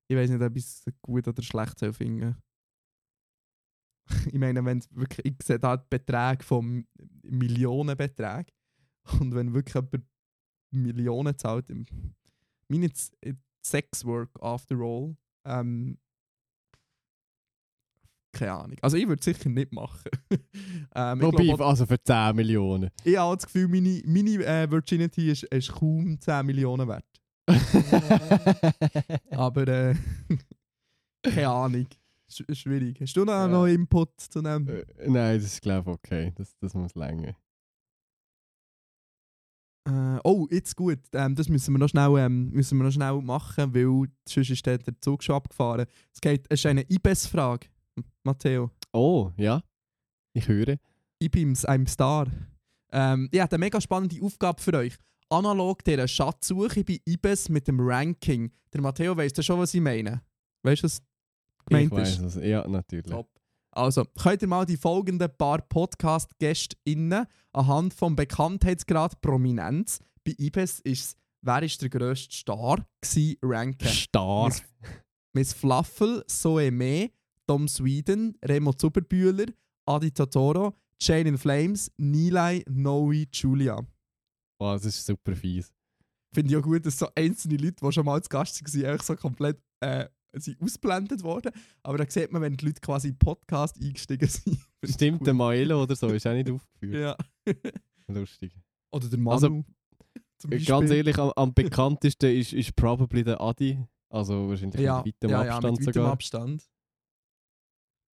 [0.09, 2.35] ich weiß nicht, ob ich es gut oder schlecht soll finden.
[4.27, 6.85] ich meine, wenn wirklich, ich sehe da Beträge von
[7.23, 8.45] Millionenbeträgen
[9.19, 10.05] und wenn wirklich jemand
[10.71, 11.69] Millionen zahlt,
[12.69, 12.89] meine
[13.65, 15.15] Sexwork after all,
[15.45, 15.97] ähm,
[18.31, 18.77] keine Ahnung.
[18.81, 20.09] Also ich würde es sicher nicht machen.
[20.95, 22.89] ähm, Wobei, glaube, also für 10 Millionen.
[23.03, 27.05] ich habe das Gefühl, meine, meine äh, Virginity ist, ist kaum 10 Millionen wert.
[29.31, 29.95] Aber äh,
[31.23, 31.87] keine Ahnung.
[32.29, 32.99] Sch schwierig.
[32.99, 33.47] Hast du noch, Ja.
[33.47, 34.67] noch Input zu dem?
[34.67, 36.33] Äh, Nein, das ist glaube ich okay.
[36.35, 37.35] Das, das muss länger.
[39.87, 40.99] Äh, oh, jetzt gut.
[41.13, 44.65] Ähm, das müssen wir, noch schnell, ähm, müssen wir noch schnell machen, weil sonst ist
[44.65, 45.85] der, der Zug schon abgefahren.
[46.13, 47.67] Es, geht, es ist eine IBES-Frage,
[48.27, 48.71] Matteo.
[48.91, 49.63] Oh, ja.
[50.33, 50.77] Ich höre.
[51.23, 52.27] IBIMS, I'm Star.
[52.91, 54.95] Ähm, ich habe eine mega spannende Aufgabe für euch.
[55.29, 58.51] Analog dieser Schatzsuche bei IBES mit dem Ranking.
[58.73, 60.21] Der Matteo weiss ja schon, was ich meine.
[60.63, 61.01] Weißt du, was
[61.65, 62.21] gemeint ich ist?
[62.21, 62.45] weiß es.
[62.45, 63.09] Ja, natürlich.
[63.09, 63.29] Top.
[63.71, 71.01] Also, könnt ihr mal die folgenden paar Podcast-GästInnen anhand vom Bekanntheitsgrad Prominenz bei IBES ist
[71.01, 73.87] es, wer ist der grösste Star gsi ranken.
[73.87, 74.47] Star.
[74.47, 74.63] Miss,
[75.33, 77.11] Miss Fluffel, Zoe Me,
[77.47, 79.45] Tom Sweden, Remo Zuberbühler,
[79.85, 83.79] Adi Totoro, Jane in Flames, Nilay, Noe, Julia.
[84.59, 85.71] Oh, das ist super fies.
[86.33, 89.05] Finde ich auch gut, dass so einzelne Leute, die schon mal zu Gast waren, einfach
[89.05, 91.51] so komplett äh, sind ausblendet worden.
[91.83, 94.59] Aber da sieht man, wenn die Leute quasi in den Podcast eingestiegen sind.
[94.83, 97.17] Stimmt, der Maelo oder so ist auch nicht aufgeführt.
[97.47, 97.53] Ja.
[98.07, 98.53] Lustig.
[98.91, 99.33] Oder der Manu.
[99.33, 99.63] Also-
[100.67, 103.79] Ganz ehrlich, am, am bekanntesten ist, ist probably der Adi.
[104.09, 106.11] Also wahrscheinlich ja, mit weitem ja, ja, Abstand mit weitem sogar.
[106.11, 106.69] Abstand.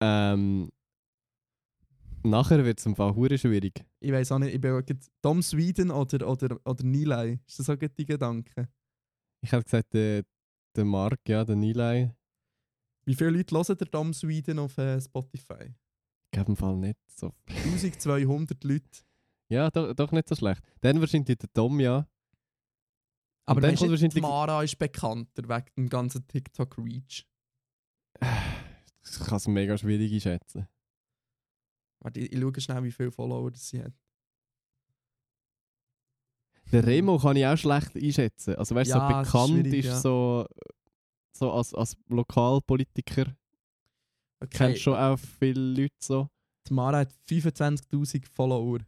[0.03, 0.71] Ähm,
[2.23, 3.85] nachher wird es im Fall hure schwierig.
[4.01, 4.83] Ich weiß auch nicht, ich bin
[5.23, 7.39] Tom Sweden oder, oder, oder Nilay.
[7.47, 8.69] Ist das auch die Gedanke?
[9.43, 10.25] Ich hätte gesagt, der,
[10.77, 12.11] der Mark, ja, der Nilay.
[13.07, 15.75] Wie viele Leute hören der Tom Sweden auf äh, Spotify?
[16.27, 17.33] Ich glaube im Fall nicht so.
[17.49, 18.85] 1200 Leute.
[19.51, 20.63] Ja, doch, doch nicht so schlecht.
[20.81, 22.07] Dann wahrscheinlich der Tom, ja.
[23.47, 27.27] Aber dann dann kommt weißt, wahrscheinlich- Mara ist bekannter wegen dem ganzen TikTok-Reach.
[29.03, 30.69] Das kann es mega schwierig einschätzen.
[32.01, 33.93] Warte, ich, ich schaue schnell, wie viele Follower das sie hat.
[36.73, 38.55] Der Remo kann ich auch schlecht einschätzen.
[38.55, 39.99] Also weißt du, Ja, so ist bekannt ist, schwierig, ja.
[40.01, 40.47] so,
[41.33, 43.35] so als, als Lokalpolitiker.
[44.43, 46.29] Okay, Kennst schon auch viele Leute so.
[46.69, 48.79] die Mara hat 25'000 Follower.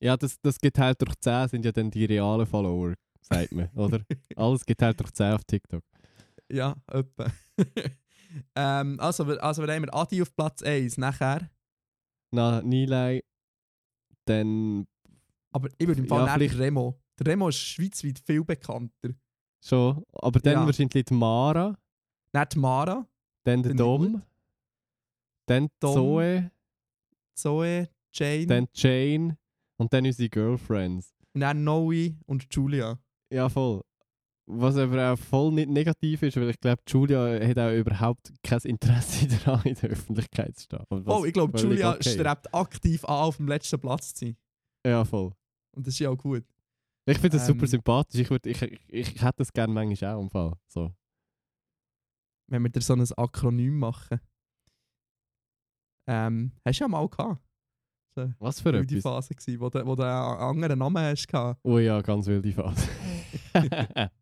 [0.00, 4.00] Ja, das, das geteilt durch 10 sind ja dann die realen Follower, sagt man, oder?
[4.36, 5.84] Alles geteilt durch 10 auf TikTok.
[6.50, 7.30] Ja, etwa.
[8.54, 11.50] ähm, also, wir- also, wir haben wir Adi auf Platz 1, nachher.
[12.34, 13.22] Na, Nilay,
[14.26, 14.86] dann
[15.54, 16.98] Aber ich würde im Fall Ja, vielleicht- Remo.
[17.18, 19.10] Der Remo ist schweizweit viel bekannter.
[19.64, 20.66] schon, aber dann Ja.
[20.66, 21.76] wahrscheinlich die Mara,
[22.34, 23.06] Nicht Mara,
[23.44, 24.22] dann der Dom,
[25.46, 25.92] dann die Dom.
[25.94, 26.50] Zoe,
[27.36, 29.36] Zoe, Jane dann Jane
[29.78, 31.14] und dann unsere Girlfriends.
[31.34, 32.98] und dann Noe und Julia.
[33.30, 33.82] Ja, voll.
[34.46, 38.58] Was aber auch voll nicht negativ ist, weil ich glaube, Julia hat auch überhaupt kein
[38.62, 40.84] Interesse daran, in der Öffentlichkeit zu stehen.
[40.88, 44.26] Und was Oh, ich glaube, Julia okay strebt aktiv an, auf dem letzten Platz zu
[44.26, 44.36] sein.
[44.84, 45.32] Ja, voll.
[45.76, 46.44] Und das ist ja auch gut.
[47.06, 48.20] Ich finde das super Ähm, sympathisch.
[48.20, 50.52] Ich, würd, ich, ich, ich hätte das gerne manchmal auch im Fall.
[50.68, 50.92] So.
[52.48, 54.20] Wenn wir dir so ein Akronym machen.
[56.08, 57.40] Ähm, hast du ja mal gehabt.
[58.14, 59.02] So, Was für wilde etwas?
[59.02, 61.60] Phase gewesen, wo du, wo du einen anderen Namen hast gehabt.
[61.62, 62.88] Oh ja, ganz wilde Phase.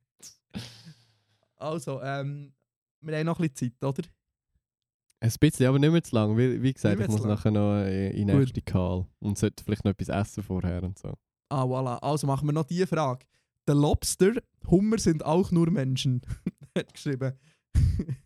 [1.61, 2.53] Also, ähm,
[3.01, 4.09] wir haben noch ein bisschen Zeit, oder?
[5.21, 6.37] Ein bisschen, aber nicht mehr zu lang.
[6.37, 7.29] Wie, wie gesagt, ich muss lang.
[7.29, 8.41] nachher noch in die Gut.
[8.41, 9.07] nächste Call.
[9.19, 11.15] Und sollte vielleicht noch etwas essen vorher und so.
[11.51, 11.99] Ah, voilà.
[11.99, 13.27] Also machen wir noch die Frage.
[13.69, 14.33] Der Lobster,
[14.71, 16.23] Hummer sind auch nur Menschen.
[16.77, 17.35] hat geschrieben.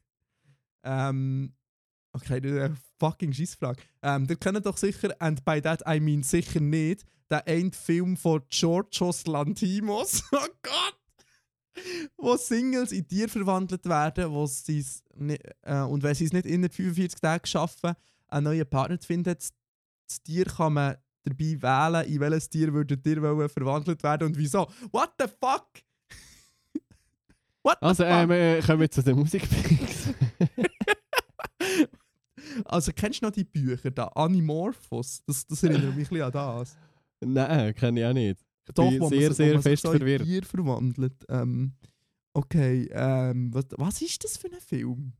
[0.84, 1.52] ähm,
[2.12, 3.82] okay, das ist eine fucking Scheissfrage.
[4.02, 8.16] Ähm, ihr kennt doch sicher, and by that I mean sicher nicht, der eine Film
[8.16, 10.22] von Georgios Lantimos.
[10.32, 11.03] oh Gott!
[12.16, 16.46] Wo Singles in Tiere verwandelt werden, wo sie's ni- äh, und wenn sie es nicht
[16.46, 17.92] innerhalb 45 Tagen schaffen,
[18.28, 19.52] einen neuen Partner zu finden, das,
[20.08, 24.38] das Tier kann man dabei wählen, in welches Tier würdet ihr wollen verwandelt werden und
[24.38, 24.68] wieso.
[24.92, 25.66] What the fuck?
[27.62, 28.12] What the Also, fuck?
[28.12, 30.08] ähm, äh, kommen wir zu den Musikpicks.
[32.66, 34.04] also kennst du noch die Bücher da?
[34.08, 35.22] Animorphos?
[35.26, 36.76] Das, das erinnert mich ein bisschen an das.
[37.20, 38.44] Nein, kenne ich auch nicht.
[38.66, 40.24] Ich Doch, bin sehr, sehr fest so verwirrt.
[40.24, 41.24] Tier verwandelt.
[41.28, 41.74] Ähm,
[42.32, 45.12] okay, ähm, was, was ist das für ein Film?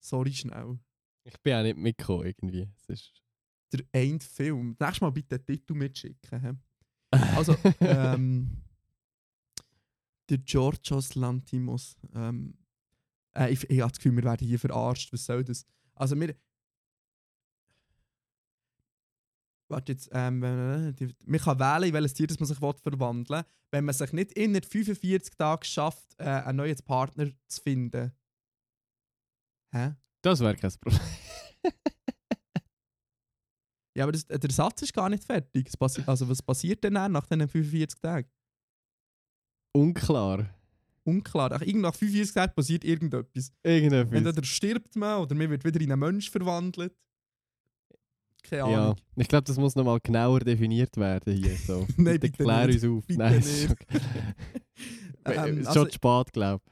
[0.00, 0.78] Sorry, schnell.
[1.24, 2.68] Ich bin auch nicht mitgekommen irgendwie.
[2.76, 3.22] Es ist
[3.72, 4.76] Der ein Film.
[4.80, 6.40] Nächstes Mal bitte den Titel mitschicken.
[6.40, 6.52] hä?
[7.36, 8.62] Also, ähm,
[10.28, 11.96] der Georgios Lantimos.
[12.14, 12.54] Ähm,
[13.36, 15.12] äh, ich, ich habe das Gefühl, wir werden hier verarscht.
[15.12, 15.66] Was soll das?
[15.94, 16.34] Also, wir.
[19.70, 22.74] Warte jetzt, ähm, äh, die- man kann wählen, in welches Tier das man sich will
[22.82, 27.62] verwandeln will, wenn man sich nicht innerhalb 45 Tagen schafft, äh, einen neuen Partner zu
[27.62, 28.12] finden.
[29.72, 29.94] Hä?
[30.22, 31.00] das wäre kein Problem.
[33.96, 35.68] Ja, aber das, der Satz ist gar nicht fertig.
[36.06, 38.28] Also, was passiert denn dann nach diesen 45 Tagen?
[39.76, 40.48] Unklar.
[41.04, 41.50] Unklar.
[41.52, 43.52] Ach, nach 45 Tagen passiert irgendetwas.
[43.64, 44.16] Irgendetwas.
[44.16, 46.94] Entweder stirbt man oder man wird wieder in einen Mensch verwandelt.
[48.42, 48.96] Keine Ja, Ahnung.
[49.16, 51.56] ich glaube, das muss nochmal genauer definiert werden hier.
[51.56, 51.86] So.
[51.96, 52.82] Nein, bitte klär nicht.
[52.84, 53.06] uns auf.
[53.06, 53.70] Bitte Nein, nicht.
[53.70, 54.00] okay.
[55.26, 56.64] Ähm, ist also- schon zu spät, glaube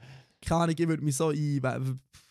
[0.43, 1.61] Keine Ahnung, ich würde mich so in.
[1.61, 1.79] w-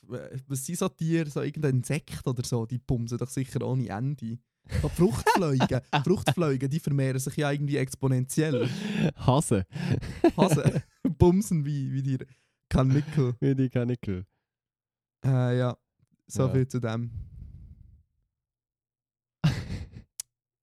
[0.08, 0.18] w-
[0.48, 1.30] Was sind so Tiere?
[1.30, 2.66] So irgendein Insekt oder so?
[2.66, 4.38] Die pumsen doch sicher ohne Ende.
[4.82, 5.80] So Fruchtfliegen.
[6.04, 8.64] Fruchtfliegen, die vermehren sich ja irgendwie exponentiell.
[8.64, 9.26] ich.
[9.26, 9.64] Hase.
[10.36, 10.82] Hase.
[11.18, 12.18] Bumsen wie, wie die
[12.68, 13.34] Kanickel.
[13.40, 14.26] Wie die Kanickel.
[15.24, 15.76] Äh, ja,
[16.26, 16.52] so Ja.
[16.52, 17.10] viel zu dem.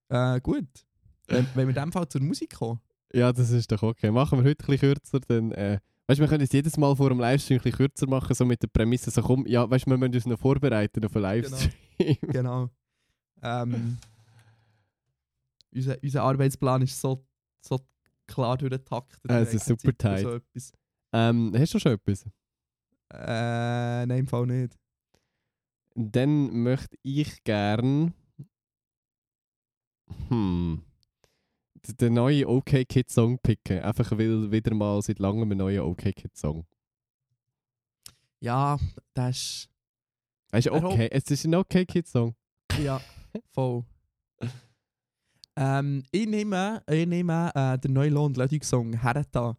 [0.09, 0.67] Äh, gut.
[1.27, 2.79] Wenn, wenn wir in dem Fall zur Musik kommen.
[3.13, 4.11] Ja, das ist doch okay.
[4.11, 5.51] Machen wir heute ein bisschen kürzer, dann.
[5.53, 8.33] Äh, weißt du, wir können es jedes Mal vor dem Livestream ein bisschen kürzer machen,
[8.35, 11.15] so mit der Prämisse, so komm, ja, weißt du, wir müssen uns noch vorbereiten auf
[11.15, 11.71] einen Livestream.
[12.21, 12.69] Genau.
[13.41, 13.97] Ähm,
[15.73, 17.25] unser, unser Arbeitsplan ist so,
[17.61, 17.79] so
[18.27, 19.19] klar durchgetaktet.
[19.29, 20.21] Ah, es ist super tight.
[20.21, 20.39] So
[21.13, 22.25] ähm, hast du schon etwas?
[23.13, 24.77] äh, nein, im Fall nicht.
[25.95, 28.13] Dann möchte ich gern.
[30.29, 30.81] Hm.
[31.99, 33.79] den neuen OK Kid Song picken.
[33.79, 36.65] Einfach weil wieder mal seit langem ein neuer OK Kid Song.
[38.39, 38.77] Ja,
[39.13, 39.69] das ist.
[40.51, 41.09] Es ist okay.
[41.11, 42.35] Es ist ein OK Kid Song.
[42.81, 43.01] Ja,
[43.51, 43.83] voll.
[45.55, 49.57] ähm, ich nehme, ich nehme äh, den neuen Lohn Song «Hereta»,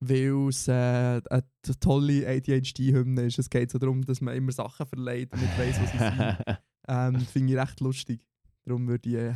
[0.00, 1.44] weil es äh, eine
[1.80, 3.38] tolle ADHD-Hymne ist.
[3.38, 6.58] Es geht so darum, dass man immer Sachen verleiht und nicht weiss, was sie sind.
[6.86, 8.26] Ähm, Finde ich recht lustig.
[8.66, 9.32] Darum würde ich äh,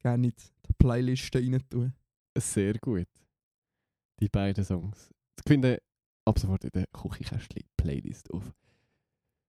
[0.00, 0.32] gerne in
[0.66, 1.92] die Playliste rein tun.
[2.36, 3.08] Sehr gut.
[4.20, 5.10] Die beiden Songs.
[5.38, 5.80] Ich finde
[6.24, 8.52] ab sofort in der Küchenkästchen-Playlist auf.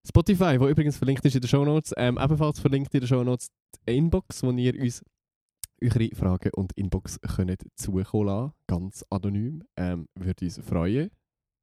[0.07, 3.49] Spotify, wo übrigens verlinkt ist in den Shownotes, ähm, ebenfalls verlinkt in den Shownotes
[3.87, 5.03] die Inbox, wo ihr uns
[5.81, 9.63] eure Fragen und Inbox könnt zukommen lassen, ganz anonym.
[9.75, 11.09] Ähm, würde uns freuen.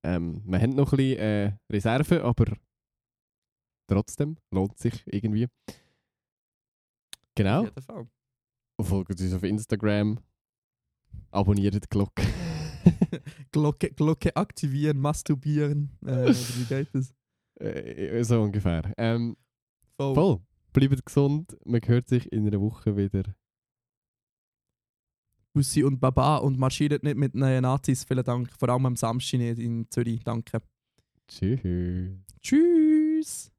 [0.05, 2.53] Ähm, wir haben noch ein bisschen äh, Reserve, aber
[3.89, 5.47] trotzdem lohnt sich irgendwie.
[7.35, 7.69] Genau.
[8.81, 10.19] Folgt uns auf Instagram.
[11.31, 12.23] Abonniert die Glocke.
[13.53, 15.91] Glocke, Glocke aktivieren, masturbieren.
[16.05, 17.15] Äh, wie geht das?
[17.61, 18.93] Äh, so ungefähr.
[18.97, 19.37] Ähm,
[19.97, 20.15] Voll.
[20.15, 20.41] voll.
[20.73, 21.57] Bleibt gesund.
[21.65, 23.37] Man hört sich in einer Woche wieder.
[25.53, 28.05] Bussi und Baba und marschiert nicht mit den Nazis.
[28.05, 28.51] Vielen Dank.
[28.59, 30.25] Vor allem am Samstag in Zürich.
[30.25, 30.63] Danke.
[31.29, 31.61] Tschüss.
[32.41, 33.52] Tschüss.